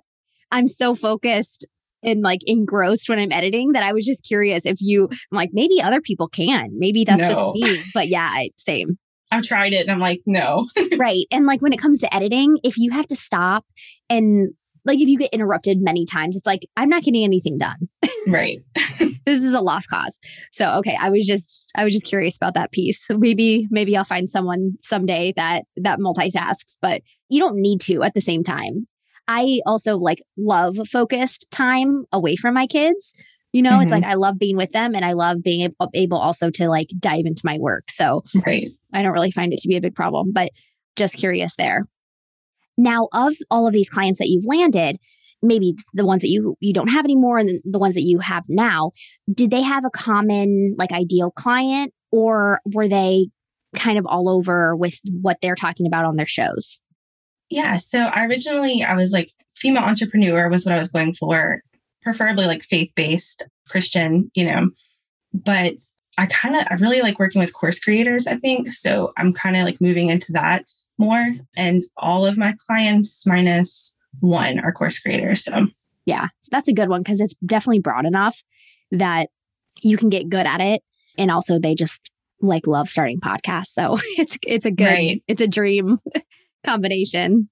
I'm 0.51 0.67
so 0.67 0.93
focused 0.93 1.65
and 2.03 2.21
like 2.21 2.41
engrossed 2.45 3.09
when 3.09 3.19
I'm 3.19 3.31
editing 3.31 3.71
that 3.73 3.83
I 3.83 3.93
was 3.93 4.05
just 4.05 4.25
curious 4.25 4.65
if 4.65 4.77
you, 4.81 5.07
I'm 5.11 5.35
like, 5.35 5.49
maybe 5.53 5.81
other 5.81 6.01
people 6.01 6.27
can. 6.27 6.69
Maybe 6.77 7.03
that's 7.03 7.21
No. 7.21 7.27
just 7.29 7.61
me. 7.77 7.83
But 7.93 8.07
yeah, 8.07 8.29
I, 8.31 8.49
same. 8.57 8.97
I've 9.31 9.43
tried 9.43 9.73
it 9.73 9.81
and 9.81 9.91
I'm 9.91 9.99
like, 9.99 10.21
no. 10.25 10.67
right. 10.97 11.25
And 11.31 11.45
like 11.45 11.61
when 11.61 11.73
it 11.73 11.79
comes 11.79 11.99
to 12.01 12.13
editing, 12.13 12.57
if 12.63 12.77
you 12.77 12.91
have 12.91 13.07
to 13.07 13.15
stop 13.15 13.65
and 14.09 14.49
like 14.85 14.99
if 14.99 15.07
you 15.09 15.17
get 15.17 15.33
interrupted 15.33 15.79
many 15.81 16.05
times, 16.05 16.35
it's 16.37 16.45
like, 16.45 16.61
I'm 16.77 16.89
not 16.89 17.01
getting 17.03 17.23
anything 17.23 17.57
done. 17.57 17.89
right. 18.27 18.59
this 18.99 19.41
is 19.43 19.53
a 19.53 19.61
lost 19.61 19.89
cause. 19.89 20.19
So 20.51 20.69
okay, 20.75 20.95
I 21.01 21.09
was 21.09 21.25
just 21.25 21.71
I 21.75 21.83
was 21.83 21.91
just 21.91 22.05
curious 22.05 22.37
about 22.37 22.53
that 22.53 22.71
piece. 22.71 23.03
Maybe 23.09 23.67
maybe 23.71 23.97
I'll 23.97 24.03
find 24.03 24.29
someone 24.29 24.73
someday 24.83 25.33
that 25.37 25.63
that 25.77 25.97
multitasks, 25.97 26.77
but 26.83 27.01
you 27.29 27.39
don't 27.39 27.55
need 27.59 27.81
to 27.81 28.03
at 28.03 28.13
the 28.13 28.21
same 28.21 28.43
time. 28.43 28.87
I 29.27 29.59
also 29.65 29.97
like 29.97 30.21
love 30.37 30.77
focused 30.91 31.49
time 31.51 32.05
away 32.11 32.35
from 32.35 32.53
my 32.53 32.67
kids. 32.67 33.13
You 33.53 33.61
know, 33.61 33.79
it's 33.79 33.89
Mhm. 33.89 33.95
like 33.95 34.03
I 34.03 34.15
love 34.15 34.37
being 34.37 34.57
with 34.57 34.71
them 34.71 34.95
and 34.95 35.05
I 35.05 35.13
love 35.13 35.41
being 35.41 35.61
able, 35.61 35.89
able 35.93 36.17
also 36.17 36.49
to 36.51 36.69
like 36.69 36.89
dive 36.99 37.25
into 37.25 37.41
my 37.45 37.57
work. 37.57 37.89
So 37.89 38.23
Right. 38.45 38.69
I 38.93 39.01
don't 39.01 39.13
really 39.13 39.31
find 39.31 39.53
it 39.53 39.59
to 39.59 39.67
be 39.67 39.77
a 39.77 39.81
big 39.81 39.95
problem, 39.95 40.31
but 40.33 40.51
just 40.95 41.15
curious 41.15 41.55
there. 41.55 41.87
Now, 42.77 43.07
of 43.13 43.33
all 43.49 43.67
of 43.67 43.73
these 43.73 43.89
clients 43.89 44.19
that 44.19 44.27
you've 44.27 44.45
landed, 44.45 44.97
maybe 45.41 45.75
the 45.93 46.05
ones 46.05 46.21
that 46.21 46.29
you 46.29 46.55
you 46.59 46.73
don't 46.73 46.89
have 46.89 47.05
anymore 47.05 47.37
and 47.37 47.61
the 47.63 47.79
ones 47.79 47.95
that 47.95 48.01
you 48.03 48.19
have 48.19 48.43
now, 48.49 48.91
did 49.33 49.51
they 49.51 49.61
have 49.61 49.85
a 49.85 49.89
common 49.89 50.75
like 50.77 50.91
ideal 50.91 51.31
client 51.31 51.93
or 52.11 52.59
were 52.73 52.87
they 52.87 53.27
kind 53.75 53.97
of 53.97 54.05
all 54.05 54.29
over 54.29 54.75
with 54.75 54.99
what 55.21 55.37
they're 55.41 55.55
talking 55.55 55.87
about 55.87 56.05
on 56.05 56.15
their 56.17 56.27
shows? 56.27 56.79
Yeah. 57.49 57.77
So 57.77 57.99
I 58.07 58.25
originally 58.25 58.83
I 58.83 58.95
was 58.95 59.11
like 59.11 59.31
female 59.55 59.83
entrepreneur 59.83 60.49
was 60.49 60.65
what 60.65 60.73
I 60.73 60.77
was 60.77 60.91
going 60.91 61.13
for, 61.13 61.61
preferably 62.01 62.45
like 62.45 62.63
faith-based 62.63 63.43
Christian, 63.69 64.29
you 64.33 64.45
know. 64.45 64.69
But 65.33 65.73
I 66.17 66.25
kind 66.27 66.55
of 66.55 66.65
I 66.69 66.75
really 66.75 67.01
like 67.01 67.19
working 67.19 67.41
with 67.41 67.53
course 67.53 67.79
creators, 67.79 68.27
I 68.27 68.37
think. 68.37 68.71
So 68.71 69.11
I'm 69.17 69.33
kind 69.33 69.55
of 69.55 69.63
like 69.63 69.81
moving 69.81 70.09
into 70.09 70.31
that 70.33 70.65
more. 70.97 71.25
And 71.57 71.83
all 71.97 72.25
of 72.25 72.37
my 72.37 72.55
clients 72.67 73.25
minus 73.27 73.95
one 74.21 74.59
are 74.59 74.71
course 74.71 74.97
creators. 74.99 75.43
So 75.43 75.67
Yeah, 76.05 76.27
that's 76.51 76.67
a 76.69 76.73
good 76.73 76.89
one 76.89 77.01
because 77.01 77.19
it's 77.19 77.35
definitely 77.45 77.79
broad 77.79 78.05
enough 78.05 78.41
that 78.91 79.29
you 79.81 79.97
can 79.97 80.09
get 80.09 80.29
good 80.29 80.45
at 80.47 80.61
it 80.61 80.81
and 81.17 81.29
also 81.29 81.59
they 81.59 81.75
just 81.75 82.09
like 82.41 82.65
love 82.67 82.89
starting 82.89 83.19
podcasts. 83.19 83.67
So 83.67 83.97
it's 84.17 84.37
it's 84.45 84.65
a 84.65 84.71
good 84.71 84.85
Right. 84.85 85.23
it's 85.27 85.41
a 85.41 85.47
dream 85.47 85.97
combination. 86.65 87.49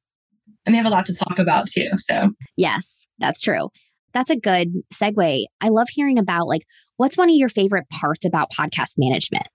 and 0.65 0.73
they 0.73 0.77
have 0.77 0.85
a 0.85 0.89
lot 0.89 1.05
to 1.07 1.15
talk 1.15 1.39
about 1.39 1.67
too. 1.67 1.89
So 1.97 2.31
Yes, 2.57 3.05
that's 3.19 3.41
true. 3.41 3.69
That's 4.13 4.29
a 4.29 4.35
good 4.35 4.73
segue. 4.93 5.45
I 5.61 5.69
love 5.69 5.87
hearing 5.89 6.19
about 6.19 6.47
like 6.47 6.63
what's 6.97 7.17
one 7.17 7.29
of 7.29 7.35
your 7.35 7.49
favorite 7.49 7.89
parts 7.89 8.25
about 8.25 8.51
podcast 8.51 8.93
management? 8.97 9.47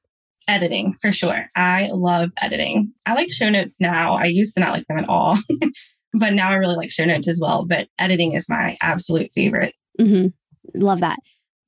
editing 0.48 0.94
for 1.00 1.12
sure. 1.12 1.46
I 1.56 1.90
love 1.92 2.30
editing. 2.40 2.92
I 3.04 3.14
like 3.14 3.30
show 3.30 3.50
notes 3.50 3.80
now. 3.82 4.14
I 4.16 4.24
used 4.24 4.54
to 4.54 4.60
not 4.60 4.72
like 4.72 4.86
them 4.88 4.98
at 4.98 5.08
all. 5.08 5.36
but 6.14 6.32
now 6.32 6.48
I 6.48 6.54
really 6.54 6.74
like 6.74 6.90
show 6.90 7.04
notes 7.04 7.28
as 7.28 7.38
well. 7.40 7.66
But 7.66 7.88
editing 7.98 8.32
is 8.32 8.48
my 8.48 8.76
absolute 8.80 9.30
favorite. 9.34 9.74
hmm 10.00 10.28
Love 10.74 11.00
that. 11.00 11.18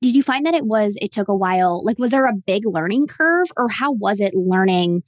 Did 0.01 0.15
you 0.15 0.23
find 0.23 0.47
that 0.47 0.55
it 0.55 0.65
was 0.65 0.97
it 0.99 1.11
took 1.11 1.27
a 1.27 1.35
while? 1.35 1.85
Like 1.85 1.99
was 1.99 2.09
there 2.09 2.25
a 2.25 2.33
big 2.33 2.63
learning 2.65 3.05
curve 3.05 3.47
or 3.55 3.69
how 3.69 3.91
was 3.91 4.19
it 4.19 4.33
learning 4.33 5.03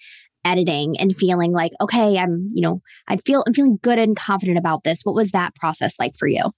editing 0.45 0.95
and 0.99 1.15
feeling 1.15 1.51
like 1.51 1.71
okay, 1.81 2.17
I'm, 2.17 2.49
you 2.51 2.61
know, 2.61 2.81
I 3.07 3.17
feel 3.17 3.43
I'm 3.47 3.53
feeling 3.53 3.79
good 3.81 3.99
and 3.99 4.15
confident 4.15 4.57
about 4.57 4.83
this. 4.83 5.01
What 5.03 5.15
was 5.15 5.31
that 5.31 5.55
process 5.55 5.95
like 5.99 6.15
for 6.17 6.27
you? 6.27 6.51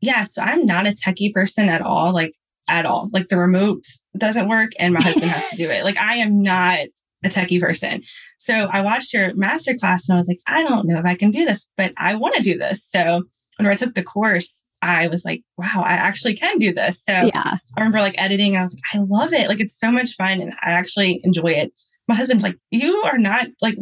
Yeah. 0.00 0.24
So 0.24 0.42
I'm 0.42 0.66
not 0.66 0.86
a 0.86 0.90
techie 0.90 1.32
person 1.32 1.68
at 1.68 1.80
all. 1.80 2.12
Like 2.12 2.32
at 2.68 2.86
all. 2.86 3.08
Like 3.12 3.28
the 3.28 3.38
remote 3.38 3.84
doesn't 4.16 4.48
work 4.48 4.72
and 4.78 4.94
my 4.94 5.00
husband 5.00 5.30
has 5.30 5.50
to 5.50 5.56
do 5.56 5.70
it. 5.70 5.84
Like 5.84 5.96
I 5.96 6.16
am 6.16 6.42
not 6.42 6.86
a 7.24 7.28
techie 7.28 7.60
person. 7.60 8.02
So 8.38 8.54
I 8.54 8.82
watched 8.82 9.12
your 9.12 9.34
master 9.34 9.74
class 9.74 10.08
and 10.08 10.16
I 10.16 10.18
was 10.18 10.28
like, 10.28 10.40
I 10.46 10.64
don't 10.64 10.86
know 10.86 10.98
if 10.98 11.04
I 11.04 11.14
can 11.14 11.30
do 11.30 11.44
this, 11.44 11.68
but 11.76 11.92
I 11.96 12.14
want 12.16 12.34
to 12.34 12.42
do 12.42 12.58
this. 12.58 12.84
So 12.84 13.22
when 13.58 13.68
I 13.68 13.76
took 13.76 13.94
the 13.94 14.02
course, 14.02 14.62
I 14.80 15.06
was 15.06 15.24
like, 15.24 15.42
wow, 15.56 15.84
I 15.84 15.92
actually 15.92 16.34
can 16.34 16.58
do 16.58 16.72
this. 16.72 17.04
So 17.04 17.12
Yeah. 17.12 17.56
I 17.76 17.80
remember 17.80 18.00
like 18.00 18.20
editing. 18.20 18.56
I 18.56 18.62
was 18.62 18.74
like, 18.74 19.00
I 19.00 19.04
love 19.04 19.32
it. 19.32 19.48
Like 19.48 19.60
it's 19.60 19.78
so 19.78 19.92
much 19.92 20.14
fun 20.16 20.40
and 20.40 20.52
I 20.62 20.72
actually 20.72 21.20
enjoy 21.22 21.52
it. 21.52 21.72
My 22.08 22.14
husband's 22.14 22.42
like, 22.42 22.56
you 22.70 23.02
are 23.04 23.18
not 23.18 23.46
like 23.60 23.76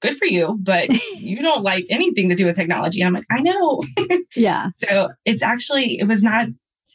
good 0.00 0.16
for 0.16 0.26
you, 0.26 0.58
but 0.60 0.88
you 1.16 1.42
don't 1.42 1.62
like 1.62 1.84
anything 1.90 2.28
to 2.28 2.34
do 2.34 2.46
with 2.46 2.56
technology. 2.56 3.00
And 3.00 3.08
I'm 3.08 3.14
like, 3.14 3.24
I 3.30 3.40
know. 3.40 3.80
Yeah. 4.34 4.68
So 4.74 5.08
it's 5.24 5.42
actually, 5.42 5.98
it 5.98 6.06
was 6.06 6.22
not, 6.22 6.48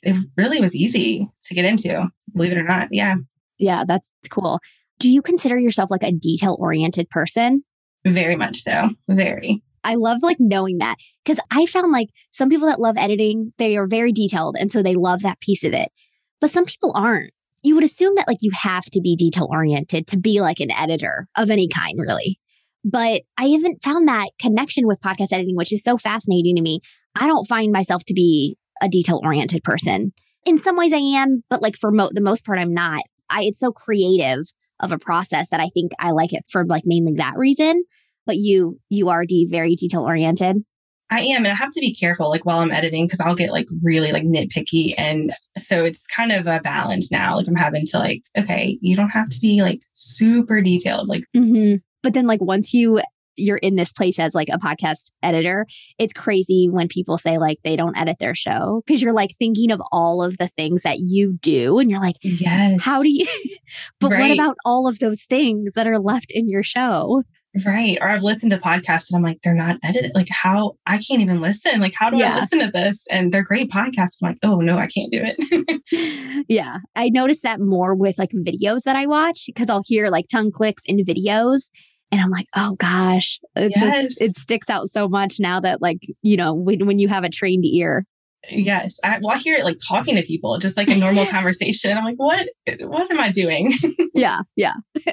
it 0.04 0.15
really 0.38 0.62
was 0.62 0.76
easy 0.76 1.28
to 1.46 1.56
get 1.56 1.65
into, 1.65 2.08
believe 2.36 2.52
it 2.52 2.58
or 2.58 2.63
not. 2.63 2.89
Yeah, 2.91 3.15
Yeah, 3.58 3.84
that's 3.88 4.08
cool. 4.30 4.60
Do 5.00 5.10
you 5.10 5.24
consider 5.24 5.58
yourself 5.58 5.89
like 5.89 6.04
a 6.04 6.12
detail 6.12 6.56
oriented 6.60 7.10
person? 7.10 7.63
very 8.06 8.36
much 8.36 8.60
so. 8.60 8.89
Very. 9.08 9.63
I 9.84 9.96
love 9.96 10.20
like 10.22 10.38
knowing 10.39 10.78
that 10.80 10.98
because 11.26 11.39
I 11.50 11.65
found 11.65 11.91
like 11.91 12.10
some 12.32 12.50
people 12.50 12.67
that 12.67 12.80
love 12.80 12.98
editing, 12.98 13.54
they 13.58 13.78
are 13.78 13.88
very 13.88 14.12
detailed. 14.12 14.56
And 14.60 14.72
so 14.72 14.84
they 14.84 14.96
love 14.96 15.22
that 15.24 15.39
piece 15.39 15.63
of 15.63 15.74
it. 15.74 15.91
But 16.39 16.52
some 16.52 16.65
people 16.65 16.91
aren't. 16.96 17.34
You 17.63 17.76
would 17.76 17.84
assume 17.84 18.15
that 18.15 18.28
like 18.28 18.39
you 18.41 18.52
have 18.54 18.86
to 18.86 19.02
be 19.02 19.15
detail 19.15 19.47
oriented 19.50 20.08
to 20.08 20.17
be 20.17 20.41
like 20.41 20.60
an 20.60 20.71
editor 20.71 21.28
of 21.38 21.50
any 21.50 21.67
kind, 21.67 22.00
really. 22.00 22.39
But 22.84 23.21
I 23.38 23.50
haven't 23.50 23.84
found 23.84 24.08
that 24.08 24.30
connection 24.39 24.88
with 24.88 25.02
podcast 25.02 25.32
editing, 25.32 25.56
which 25.56 25.71
is 25.71 25.84
so 25.84 25.97
fascinating 25.97 26.56
to 26.56 26.62
me. 26.62 26.80
I 27.15 27.28
don't 27.28 27.47
find 27.47 27.71
myself 27.71 28.04
to 28.06 28.13
be 28.13 28.58
a 28.82 28.89
detail 28.89 29.21
oriented 29.24 29.63
person. 29.63 30.13
In 30.45 30.58
some 30.58 30.76
ways 30.76 30.93
I 30.93 30.97
am, 30.97 31.43
but 31.50 31.62
like 31.62 31.76
for 31.76 31.91
mo- 31.91 32.10
the 32.12 32.21
most 32.21 32.45
part, 32.45 32.58
I'm 32.58 32.74
not. 32.74 33.02
I, 33.30 33.43
it's 33.43 33.60
so 33.60 33.71
creative 33.71 34.41
of 34.80 34.91
a 34.91 34.97
process 34.97 35.50
that 35.50 35.60
I 35.60 35.69
think 35.69 35.91
I 36.00 36.12
like 36.12 36.34
it 36.34 36.43
for 36.50 36.65
like 36.65 36.84
mainly 36.86 37.13
that 37.17 37.38
reason. 37.38 37.84
But 38.26 38.38
you, 38.38 38.80
you 38.89 39.10
are 39.10 39.26
de- 39.26 39.47
very 39.50 39.76
detail 39.76 40.02
oriented. 40.02 40.58
I 41.12 41.19
am. 41.21 41.43
And 41.45 41.50
I 41.50 41.56
have 41.56 41.71
to 41.71 41.80
be 41.82 41.93
careful 41.93 42.30
like 42.30 42.45
while 42.45 42.60
I'm 42.60 42.71
editing 42.71 43.06
because 43.06 43.19
I'll 43.19 43.36
get 43.36 43.52
like 43.52 43.67
really 43.84 44.13
like 44.13 44.24
nitpicky. 44.24 44.95
And 44.97 45.34
so 45.58 45.84
it's 45.84 46.08
kind 46.08 46.32
of 46.32 46.47
a 46.47 46.62
balance 46.62 47.12
now. 47.12 47.36
Like 47.36 47.47
I'm 47.47 47.56
having 47.56 47.86
to 47.88 48.00
like, 48.00 48.24
okay, 48.38 48.80
you 48.82 48.95
don't 48.95 49.10
have 49.10 49.30
to 49.30 49.39
be 49.41 49.62
like 49.62 49.82
super 49.91 50.62
detailed. 50.62 51.10
Like, 51.10 51.24
hmm 51.36 51.76
But 52.02 52.13
then, 52.13 52.28
like, 52.28 52.41
once 52.41 52.74
you 52.74 53.02
you're 53.38 53.58
in 53.58 53.76
this 53.76 53.93
place 53.93 54.19
as 54.19 54.36
like 54.36 54.50
a 54.50 54.58
podcast 54.58 55.12
editor, 55.24 55.65
it's 55.97 56.13
crazy 56.13 56.67
when 56.69 56.88
people 56.88 57.17
say 57.17 57.38
like 57.38 57.58
they 57.63 57.76
don't 57.76 57.97
edit 57.97 58.17
their 58.19 58.36
show 58.36 58.84
because 58.86 59.02
you're 59.02 59.13
like 59.13 59.32
thinking 59.38 59.71
of 59.71 59.82
all 59.91 60.21
of 60.21 60.38
the 60.38 60.47
things 60.50 60.84
that 60.84 61.00
you 61.00 61.38
do, 61.41 61.78
and 61.80 61.89
you're 61.89 62.02
like, 62.02 62.17
yes. 62.21 62.82
how 62.82 63.02
do 63.02 63.10
you? 63.10 63.28
but 64.00 64.12
what 64.12 64.32
about 64.32 64.58
all 64.65 64.88
of 64.88 65.00
those 65.00 65.24
things 65.24 65.74
that 65.74 65.88
are 65.88 66.00
left 66.00 66.32
in 66.32 66.50
your 66.50 66.63
show? 66.63 67.24
Right. 67.66 67.98
Or 68.00 68.08
I've 68.08 68.24
listened 68.24 68.52
to 68.52 68.58
podcasts 68.58 69.10
and 69.10 69.18
I'm 69.18 69.24
like, 69.24 69.40
they're 69.44 69.54
not 69.54 69.78
edited. 69.84 70.12
Like, 70.16 70.30
how 70.30 70.78
I 70.86 71.00
can't 71.00 71.22
even 71.22 71.42
listen. 71.42 71.82
Like, 71.82 71.94
how 71.98 72.10
do 72.10 72.18
Yeah. 72.18 72.36
I 72.36 72.40
listen 72.40 72.60
to 72.60 72.72
this? 72.74 73.06
And 73.12 73.34
they're 73.34 73.44
great 73.44 73.70
podcasts. 73.70 74.18
I'm 74.22 74.30
like, 74.30 74.38
oh, 74.44 74.56
no, 74.62 74.78
I 74.78 74.88
can't 74.88 75.12
do 75.12 75.22
it. 75.22 76.46
yeah, 76.48 76.78
I 76.96 77.10
notice 77.10 77.42
that 77.42 77.60
more 77.60 77.94
with 77.94 78.18
like 78.18 78.32
videos 78.32 78.84
that 78.84 78.96
I 78.96 79.06
watch 79.06 79.44
because 79.48 79.70
I'll 79.70 79.84
hear 79.86 80.08
like 80.08 80.28
tongue 80.32 80.52
clicks 80.52 80.84
in 80.86 80.98
videos. 81.04 81.64
And 82.14 82.22
I'm 82.22 82.30
like, 82.30 82.48
oh 82.56 82.76
gosh, 82.76 83.40
it's 83.56 83.76
Yes. 83.76 84.04
just, 84.16 84.22
it 84.22 84.36
sticks 84.38 84.70
out 84.70 84.90
so 84.90 85.08
much 85.10 85.36
now 85.40 85.60
that, 85.62 85.82
like, 85.82 86.00
you 86.22 86.38
know, 86.38 86.54
when, 86.54 86.86
when 86.86 87.00
you 87.00 87.08
have 87.10 87.24
a 87.26 87.30
trained 87.30 87.66
ear. 87.66 88.06
yes. 88.50 88.98
I, 89.04 89.20
well, 89.22 89.36
I 89.36 89.40
hear 89.40 89.56
it 89.58 89.64
like 89.66 89.78
talking 89.88 90.16
to 90.16 90.22
people, 90.24 90.58
just 90.58 90.76
like 90.78 90.90
a 90.90 90.96
normal 90.96 91.26
conversation. 91.30 91.98
I'm 91.98 92.06
like, 92.06 92.16
what? 92.18 92.48
What 92.80 93.12
am 93.12 93.20
I 93.20 93.30
doing? 93.32 93.74
yeah 94.14 94.40
yeah 94.56 94.74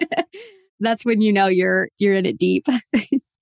that's 0.80 1.04
when 1.04 1.20
you 1.20 1.32
know 1.32 1.46
you're 1.46 1.88
you're 1.98 2.14
in 2.14 2.26
it 2.26 2.38
deep 2.38 2.66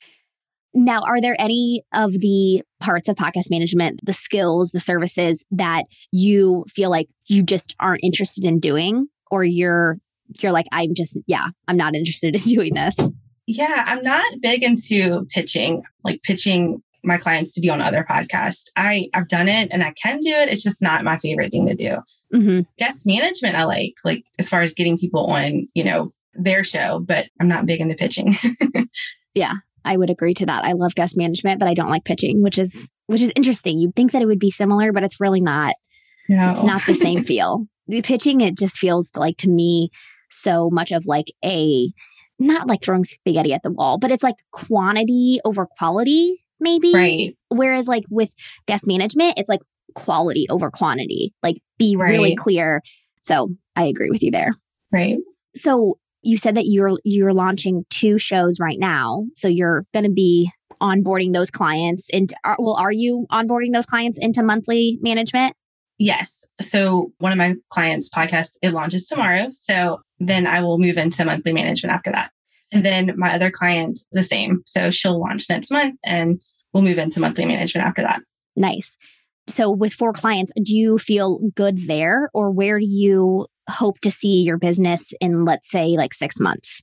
now 0.75 1.01
are 1.01 1.21
there 1.21 1.37
any 1.39 1.83
of 1.95 2.13
the 2.13 2.63
parts 2.81 3.09
of 3.09 3.17
podcast 3.17 3.51
management 3.51 4.01
the 4.05 4.13
skills 4.13 4.71
the 4.71 4.81
services 4.81 5.45
that 5.51 5.85
you 6.13 6.65
feel 6.69 6.91
like 6.91 7.09
you 7.27 7.43
just 7.43 7.75
aren't 7.81 8.01
interested 8.03 8.45
in 8.45 8.61
doing 8.61 9.09
or 9.31 9.45
you're 9.45 9.99
you're 10.41 10.53
like 10.53 10.67
i'm 10.73 10.95
just 10.95 11.17
yeah 11.27 11.47
i'm 11.69 11.77
not 11.77 11.95
interested 11.95 12.35
in 12.35 12.41
doing 12.53 12.75
this 12.75 12.97
yeah. 13.47 13.85
I'm 13.87 14.03
not 14.03 14.41
big 14.41 14.63
into 14.63 15.25
pitching, 15.33 15.85
like 16.05 16.23
pitching 16.23 16.83
my 17.05 17.17
clients 17.17 17.53
to 17.53 17.61
be 17.61 17.71
on 17.71 17.81
other 17.81 18.05
podcasts. 18.09 18.65
I, 18.75 19.09
I've 19.15 19.29
done 19.29 19.49
it 19.49 19.69
and 19.71 19.85
I 19.85 19.93
can 19.93 20.19
do 20.19 20.31
it. 20.31 20.49
It's 20.49 20.63
just 20.63 20.83
not 20.83 21.05
my 21.05 21.17
favorite 21.17 21.53
thing 21.53 21.67
to 21.67 21.75
do. 21.75 21.97
hmm 22.33 22.61
Guest 22.79 23.07
management, 23.07 23.57
I 23.57 23.65
like, 23.65 23.95
like 24.05 24.25
as 24.39 24.49
far 24.49 24.63
as 24.63 24.75
getting 24.75 24.99
people 24.99 25.27
on, 25.27 25.69
you 25.75 25.85
know, 25.85 26.13
their 26.39 26.65
show, 26.65 27.01
but 27.01 27.27
I'm 27.41 27.49
not 27.49 27.67
big 27.67 27.81
into 27.81 27.95
pitching. 27.95 28.37
Yeah, 29.37 29.53
I 29.85 29.99
would 29.99 30.09
agree 30.09 30.33
to 30.35 30.47
that. 30.47 30.65
I 30.65 30.73
love 30.73 30.95
guest 30.95 31.15
management, 31.15 31.61
but 31.61 31.69
I 31.69 31.75
don't 31.75 31.91
like 31.91 32.05
pitching, 32.05 32.43
which 32.43 32.57
is 32.57 32.89
which 33.07 33.21
is 33.21 33.31
interesting. 33.37 33.79
You'd 33.79 33.95
think 33.95 34.13
that 34.13 34.23
it 34.23 34.27
would 34.27 34.41
be 34.41 34.51
similar, 34.51 34.93
but 34.93 35.05
it's 35.05 35.21
really 35.21 35.43
not. 35.43 35.75
No. 36.29 36.53
It's 36.53 36.63
not 36.63 36.83
the 36.87 36.95
same 36.95 37.23
feel. 37.23 37.67
The 37.87 38.01
pitching, 38.01 38.41
it 38.41 38.57
just 38.57 38.79
feels 38.79 39.11
like 39.15 39.37
to 39.39 39.51
me 39.51 39.91
so 40.31 40.71
much 40.71 40.91
of 40.91 41.07
like 41.07 41.27
a 41.45 41.93
not 42.39 42.67
like 42.67 42.83
throwing 42.83 43.05
spaghetti 43.05 43.53
at 43.53 43.63
the 43.63 43.71
wall, 43.71 43.99
but 43.99 44.11
it's 44.11 44.23
like 44.23 44.37
quantity 44.53 45.39
over 45.45 45.69
quality, 45.79 46.43
maybe. 46.59 46.93
Right. 46.95 47.37
Whereas 47.51 47.87
like 47.87 48.05
with 48.09 48.33
guest 48.67 48.87
management, 48.87 49.39
it's 49.39 49.51
like 49.51 49.61
quality 49.95 50.47
over 50.49 50.71
quantity. 50.71 51.35
Like 51.43 51.57
be 51.79 51.95
right. 51.95 52.11
really 52.11 52.35
clear. 52.35 52.83
So 53.21 53.51
I 53.77 53.85
agree 53.85 54.09
with 54.11 54.23
you 54.23 54.31
there. 54.31 54.53
Right. 54.91 55.19
So 55.55 55.99
you 56.27 56.37
said 56.37 56.57
that 56.57 56.67
you're 56.67 56.99
you're 57.05 57.33
launching 57.33 57.85
two 57.91 58.19
shows 58.19 58.59
right 58.61 58.79
now. 58.79 59.25
So 59.35 59.49
you're 59.49 59.85
going 59.95 60.05
to 60.05 60.13
be 60.13 60.51
onboarding 60.83 61.33
those 61.33 61.51
clients 61.51 62.11
and 62.13 62.31
are, 62.45 62.57
well 62.59 62.77
are 62.77 62.93
you 62.93 63.27
onboarding 63.33 63.73
those 63.73 63.87
clients 63.87 64.19
into 64.19 64.43
monthly 64.43 64.99
management? 65.01 65.55
Yes. 65.99 66.45
So 66.61 67.13
one 67.19 67.33
of 67.33 67.39
my 67.39 67.55
clients 67.71 68.11
podcast 68.13 68.57
it 68.61 68.73
launches 68.73 69.07
tomorrow. 69.07 69.49
So 69.51 70.01
then 70.19 70.47
I 70.47 70.61
will 70.61 70.79
move 70.79 70.99
into 70.99 71.25
monthly 71.25 71.53
management 71.53 71.95
after 71.95 72.13
that. 72.13 72.31
And 72.73 72.85
then 72.85 73.13
my 73.17 73.33
other 73.33 73.51
clients 73.51 74.07
the 74.13 74.23
same. 74.23 74.63
So 74.67 74.91
she'll 74.91 75.21
launch 75.21 75.49
next 75.49 75.71
month 75.71 75.99
and 76.05 76.41
we'll 76.75 76.83
move 76.83 76.99
into 76.99 77.21
monthly 77.21 77.47
management 77.47 77.87
after 77.87 78.03
that. 78.03 78.21
Nice. 78.57 78.99
So 79.49 79.71
with 79.71 79.93
four 79.93 80.13
clients, 80.13 80.53
do 80.63 80.77
you 80.77 80.99
feel 80.99 81.39
good 81.55 81.87
there 81.87 82.29
or 82.35 82.51
where 82.51 82.79
do 82.81 82.87
you 82.87 83.47
hope 83.69 83.99
to 84.01 84.11
see 84.11 84.43
your 84.43 84.59
business 84.59 85.13
in 85.21 85.45
let's 85.45 85.71
say 85.71 85.97
like 85.97 86.15
6 86.15 86.41
months? 86.41 86.83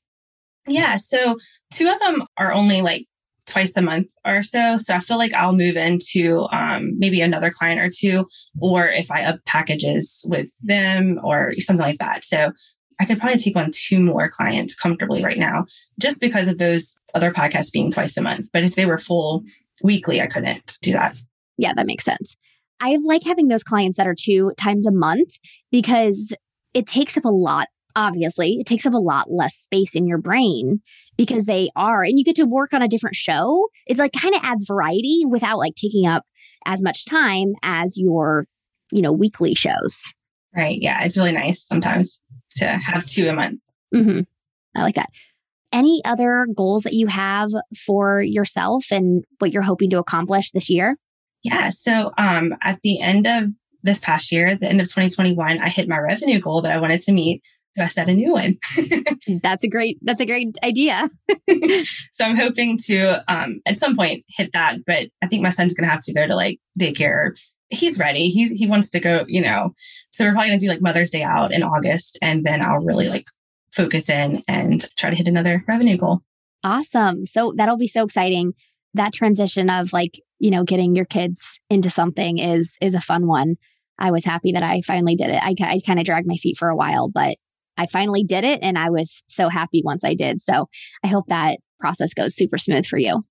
Yeah, 0.67 0.95
so 0.95 1.37
two 1.73 1.89
of 1.89 1.99
them 1.99 2.23
are 2.37 2.53
only 2.53 2.81
like 2.81 3.05
twice 3.45 3.75
a 3.75 3.81
month 3.81 4.13
or 4.25 4.43
so. 4.43 4.77
So 4.77 4.95
I 4.95 4.99
feel 4.99 5.17
like 5.17 5.33
I'll 5.33 5.55
move 5.55 5.75
into 5.75 6.47
um, 6.51 6.97
maybe 6.97 7.21
another 7.21 7.49
client 7.49 7.81
or 7.81 7.89
two, 7.89 8.27
or 8.59 8.87
if 8.87 9.11
I 9.11 9.23
up 9.23 9.43
packages 9.45 10.25
with 10.27 10.49
them 10.61 11.19
or 11.23 11.53
something 11.59 11.85
like 11.85 11.99
that. 11.99 12.23
So 12.23 12.51
I 12.99 13.05
could 13.05 13.19
probably 13.19 13.37
take 13.37 13.55
on 13.55 13.71
two 13.73 13.99
more 13.99 14.29
clients 14.29 14.75
comfortably 14.75 15.23
right 15.23 15.37
now, 15.37 15.65
just 15.99 16.21
because 16.21 16.47
of 16.47 16.57
those 16.57 16.95
other 17.13 17.33
podcasts 17.33 17.71
being 17.71 17.91
twice 17.91 18.15
a 18.17 18.21
month. 18.21 18.49
But 18.53 18.63
if 18.63 18.75
they 18.75 18.85
were 18.85 18.97
full 18.97 19.43
weekly, 19.81 20.21
I 20.21 20.27
couldn't 20.27 20.77
do 20.81 20.91
that. 20.93 21.17
Yeah, 21.57 21.73
that 21.75 21.87
makes 21.87 22.05
sense. 22.05 22.37
I 22.79 22.97
like 23.03 23.23
having 23.23 23.47
those 23.47 23.63
clients 23.63 23.97
that 23.97 24.07
are 24.07 24.15
two 24.17 24.53
times 24.57 24.85
a 24.85 24.91
month 24.91 25.31
because 25.71 26.33
it 26.73 26.87
takes 26.87 27.17
up 27.17 27.25
a 27.25 27.29
lot 27.29 27.67
obviously. 27.95 28.57
It 28.59 28.65
takes 28.65 28.85
up 28.85 28.93
a 28.93 28.97
lot 28.97 29.31
less 29.31 29.55
space 29.55 29.95
in 29.95 30.07
your 30.07 30.17
brain 30.17 30.81
because 31.17 31.45
they 31.45 31.69
are 31.75 32.03
and 32.03 32.17
you 32.17 32.25
get 32.25 32.35
to 32.37 32.45
work 32.45 32.73
on 32.73 32.81
a 32.81 32.87
different 32.87 33.15
show. 33.15 33.67
It 33.87 33.97
like 33.97 34.11
kind 34.13 34.35
of 34.35 34.41
adds 34.43 34.65
variety 34.65 35.23
without 35.27 35.57
like 35.57 35.75
taking 35.75 36.07
up 36.07 36.23
as 36.65 36.81
much 36.81 37.05
time 37.05 37.53
as 37.61 37.97
your 37.97 38.47
you 38.91 39.01
know 39.01 39.11
weekly 39.11 39.53
shows. 39.55 40.13
Right 40.55 40.79
yeah 40.81 41.03
it's 41.03 41.17
really 41.17 41.31
nice 41.31 41.65
sometimes 41.65 42.21
to 42.57 42.67
have 42.67 43.05
two 43.05 43.29
a 43.29 43.33
month. 43.33 43.59
Mm-hmm. 43.93 44.21
i 44.75 44.81
like 44.81 44.95
that. 44.95 45.09
Any 45.71 46.01
other 46.05 46.47
goals 46.55 46.83
that 46.83 46.93
you 46.93 47.07
have 47.07 47.49
for 47.85 48.21
yourself 48.21 48.85
and 48.91 49.23
what 49.39 49.51
you're 49.51 49.63
hoping 49.63 49.89
to 49.91 49.99
accomplish 49.99 50.51
this 50.51 50.69
year? 50.69 50.97
Yeah 51.43 51.69
so 51.69 52.11
um 52.17 52.55
at 52.61 52.81
the 52.81 53.01
end 53.01 53.27
of 53.27 53.51
this 53.83 53.99
past 53.99 54.31
year, 54.31 54.55
the 54.55 54.67
end 54.67 54.81
of 54.81 54.87
2021, 54.87 55.59
I 55.59 55.69
hit 55.69 55.87
my 55.87 55.97
revenue 55.97 56.39
goal 56.39 56.61
that 56.61 56.75
I 56.75 56.79
wanted 56.79 57.01
to 57.01 57.11
meet. 57.11 57.43
So 57.75 57.83
I 57.83 57.87
set 57.87 58.07
a 58.07 58.13
new 58.13 58.33
one. 58.33 58.57
that's 59.41 59.63
a 59.63 59.67
great, 59.67 59.97
that's 60.03 60.21
a 60.21 60.25
great 60.25 60.55
idea. 60.63 61.09
so 61.49 62.25
I'm 62.25 62.35
hoping 62.35 62.77
to 62.85 63.23
um, 63.27 63.61
at 63.65 63.77
some 63.77 63.95
point 63.95 64.23
hit 64.27 64.51
that, 64.53 64.85
but 64.85 65.09
I 65.23 65.27
think 65.27 65.41
my 65.41 65.49
son's 65.49 65.73
gonna 65.73 65.91
have 65.91 66.01
to 66.01 66.13
go 66.13 66.27
to 66.27 66.35
like 66.35 66.59
daycare. 66.79 67.31
He's 67.69 67.97
ready. 67.97 68.29
He's 68.29 68.51
he 68.51 68.67
wants 68.67 68.91
to 68.91 68.99
go, 68.99 69.25
you 69.27 69.41
know. 69.41 69.73
So 70.11 70.23
we're 70.23 70.33
probably 70.33 70.49
gonna 70.49 70.59
do 70.59 70.67
like 70.67 70.81
Mother's 70.81 71.09
Day 71.09 71.23
out 71.23 71.51
in 71.51 71.63
August, 71.63 72.19
and 72.21 72.45
then 72.45 72.63
I'll 72.63 72.77
really 72.77 73.09
like 73.09 73.25
focus 73.71 74.07
in 74.07 74.43
and 74.47 74.85
try 74.95 75.09
to 75.09 75.15
hit 75.15 75.27
another 75.27 75.65
revenue 75.67 75.97
goal. 75.97 76.21
Awesome. 76.63 77.25
So 77.25 77.53
that'll 77.57 77.77
be 77.77 77.87
so 77.87 78.05
exciting. 78.05 78.53
That 78.93 79.13
transition 79.13 79.71
of 79.71 79.91
like, 79.91 80.21
you 80.39 80.51
know, 80.51 80.63
getting 80.63 80.95
your 80.95 81.05
kids 81.05 81.59
into 81.69 81.89
something 81.89 82.37
is 82.37 82.77
is 82.81 82.93
a 82.93 83.01
fun 83.01 83.27
one. 83.27 83.55
I 83.99 84.11
was 84.11 84.25
happy 84.25 84.51
that 84.53 84.63
I 84.63 84.81
finally 84.81 85.15
did 85.15 85.29
it. 85.29 85.39
I, 85.41 85.55
I 85.61 85.79
kind 85.85 85.99
of 85.99 86.05
dragged 86.05 86.27
my 86.27 86.37
feet 86.37 86.57
for 86.57 86.69
a 86.69 86.75
while, 86.75 87.09
but 87.09 87.37
I 87.77 87.87
finally 87.87 88.23
did 88.23 88.43
it 88.43 88.59
and 88.61 88.77
I 88.77 88.89
was 88.89 89.23
so 89.27 89.49
happy 89.49 89.81
once 89.83 90.03
I 90.03 90.13
did. 90.13 90.41
So 90.41 90.67
I 91.03 91.07
hope 91.07 91.27
that 91.27 91.59
process 91.79 92.13
goes 92.13 92.35
super 92.35 92.57
smooth 92.57 92.85
for 92.85 92.97
you. 92.97 93.23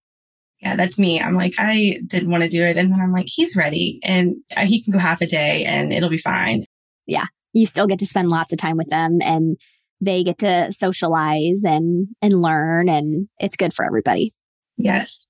Yeah, 0.61 0.77
that's 0.77 0.99
me. 0.99 1.21
I'm 1.21 1.35
like, 1.35 1.55
I 1.59 1.99
didn't 2.07 2.31
want 2.31 2.45
to 2.45 2.49
do 2.49 2.63
it. 2.65 2.77
And 2.77 2.93
then 2.93 3.01
I'm 3.01 3.13
like, 3.13 3.27
he's 3.29 3.57
ready 3.57 3.99
and 4.05 4.37
uh, 4.57 4.65
he 4.65 4.83
can 4.83 4.93
go 4.93 4.99
half 4.99 5.21
a 5.21 5.27
day 5.27 5.65
and 5.65 5.93
it'll 5.93 6.09
be 6.09 6.19
fine. 6.19 6.67
Yeah. 7.07 7.27
You 7.53 7.67
still 7.67 7.89
get 7.89 7.99
to 7.99 8.07
spend 8.07 8.29
lots 8.29 8.53
of 8.53 8.59
time 8.59 8.77
with 8.77 8.89
them 8.89 9.19
and 9.23 9.57
they 10.01 10.23
get 10.23 10.39
to 10.39 10.73
socialize 10.73 11.63
and 11.65 12.09
and 12.21 12.41
learn 12.41 12.89
and 12.89 13.29
it's 13.39 13.57
good 13.57 13.75
for 13.75 13.85
everybody. 13.85 14.33
Yes. 14.77 15.27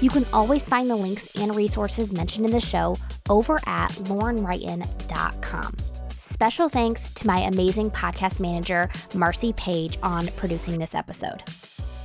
You 0.00 0.10
can 0.10 0.26
always 0.32 0.62
find 0.62 0.90
the 0.90 0.96
links 0.96 1.28
and 1.36 1.54
resources 1.54 2.12
mentioned 2.12 2.46
in 2.46 2.52
the 2.52 2.60
show 2.60 2.96
over 3.30 3.60
at 3.66 3.92
laurenwrighton.com. 3.92 5.74
Special 6.36 6.68
thanks 6.68 7.14
to 7.14 7.26
my 7.26 7.38
amazing 7.38 7.90
podcast 7.90 8.40
manager, 8.40 8.90
Marcy 9.14 9.54
Page, 9.54 9.96
on 10.02 10.26
producing 10.36 10.78
this 10.78 10.94
episode. 10.94 11.42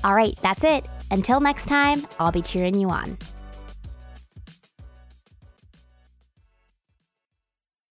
All 0.06 0.16
right, 0.16 0.40
that's 0.42 0.64
it. 0.64 0.86
Until 1.12 1.42
next 1.42 1.66
time, 1.66 2.08
I'll 2.18 2.32
be 2.32 2.42
cheering 2.42 2.76
you 2.76 2.90
on. 2.90 3.18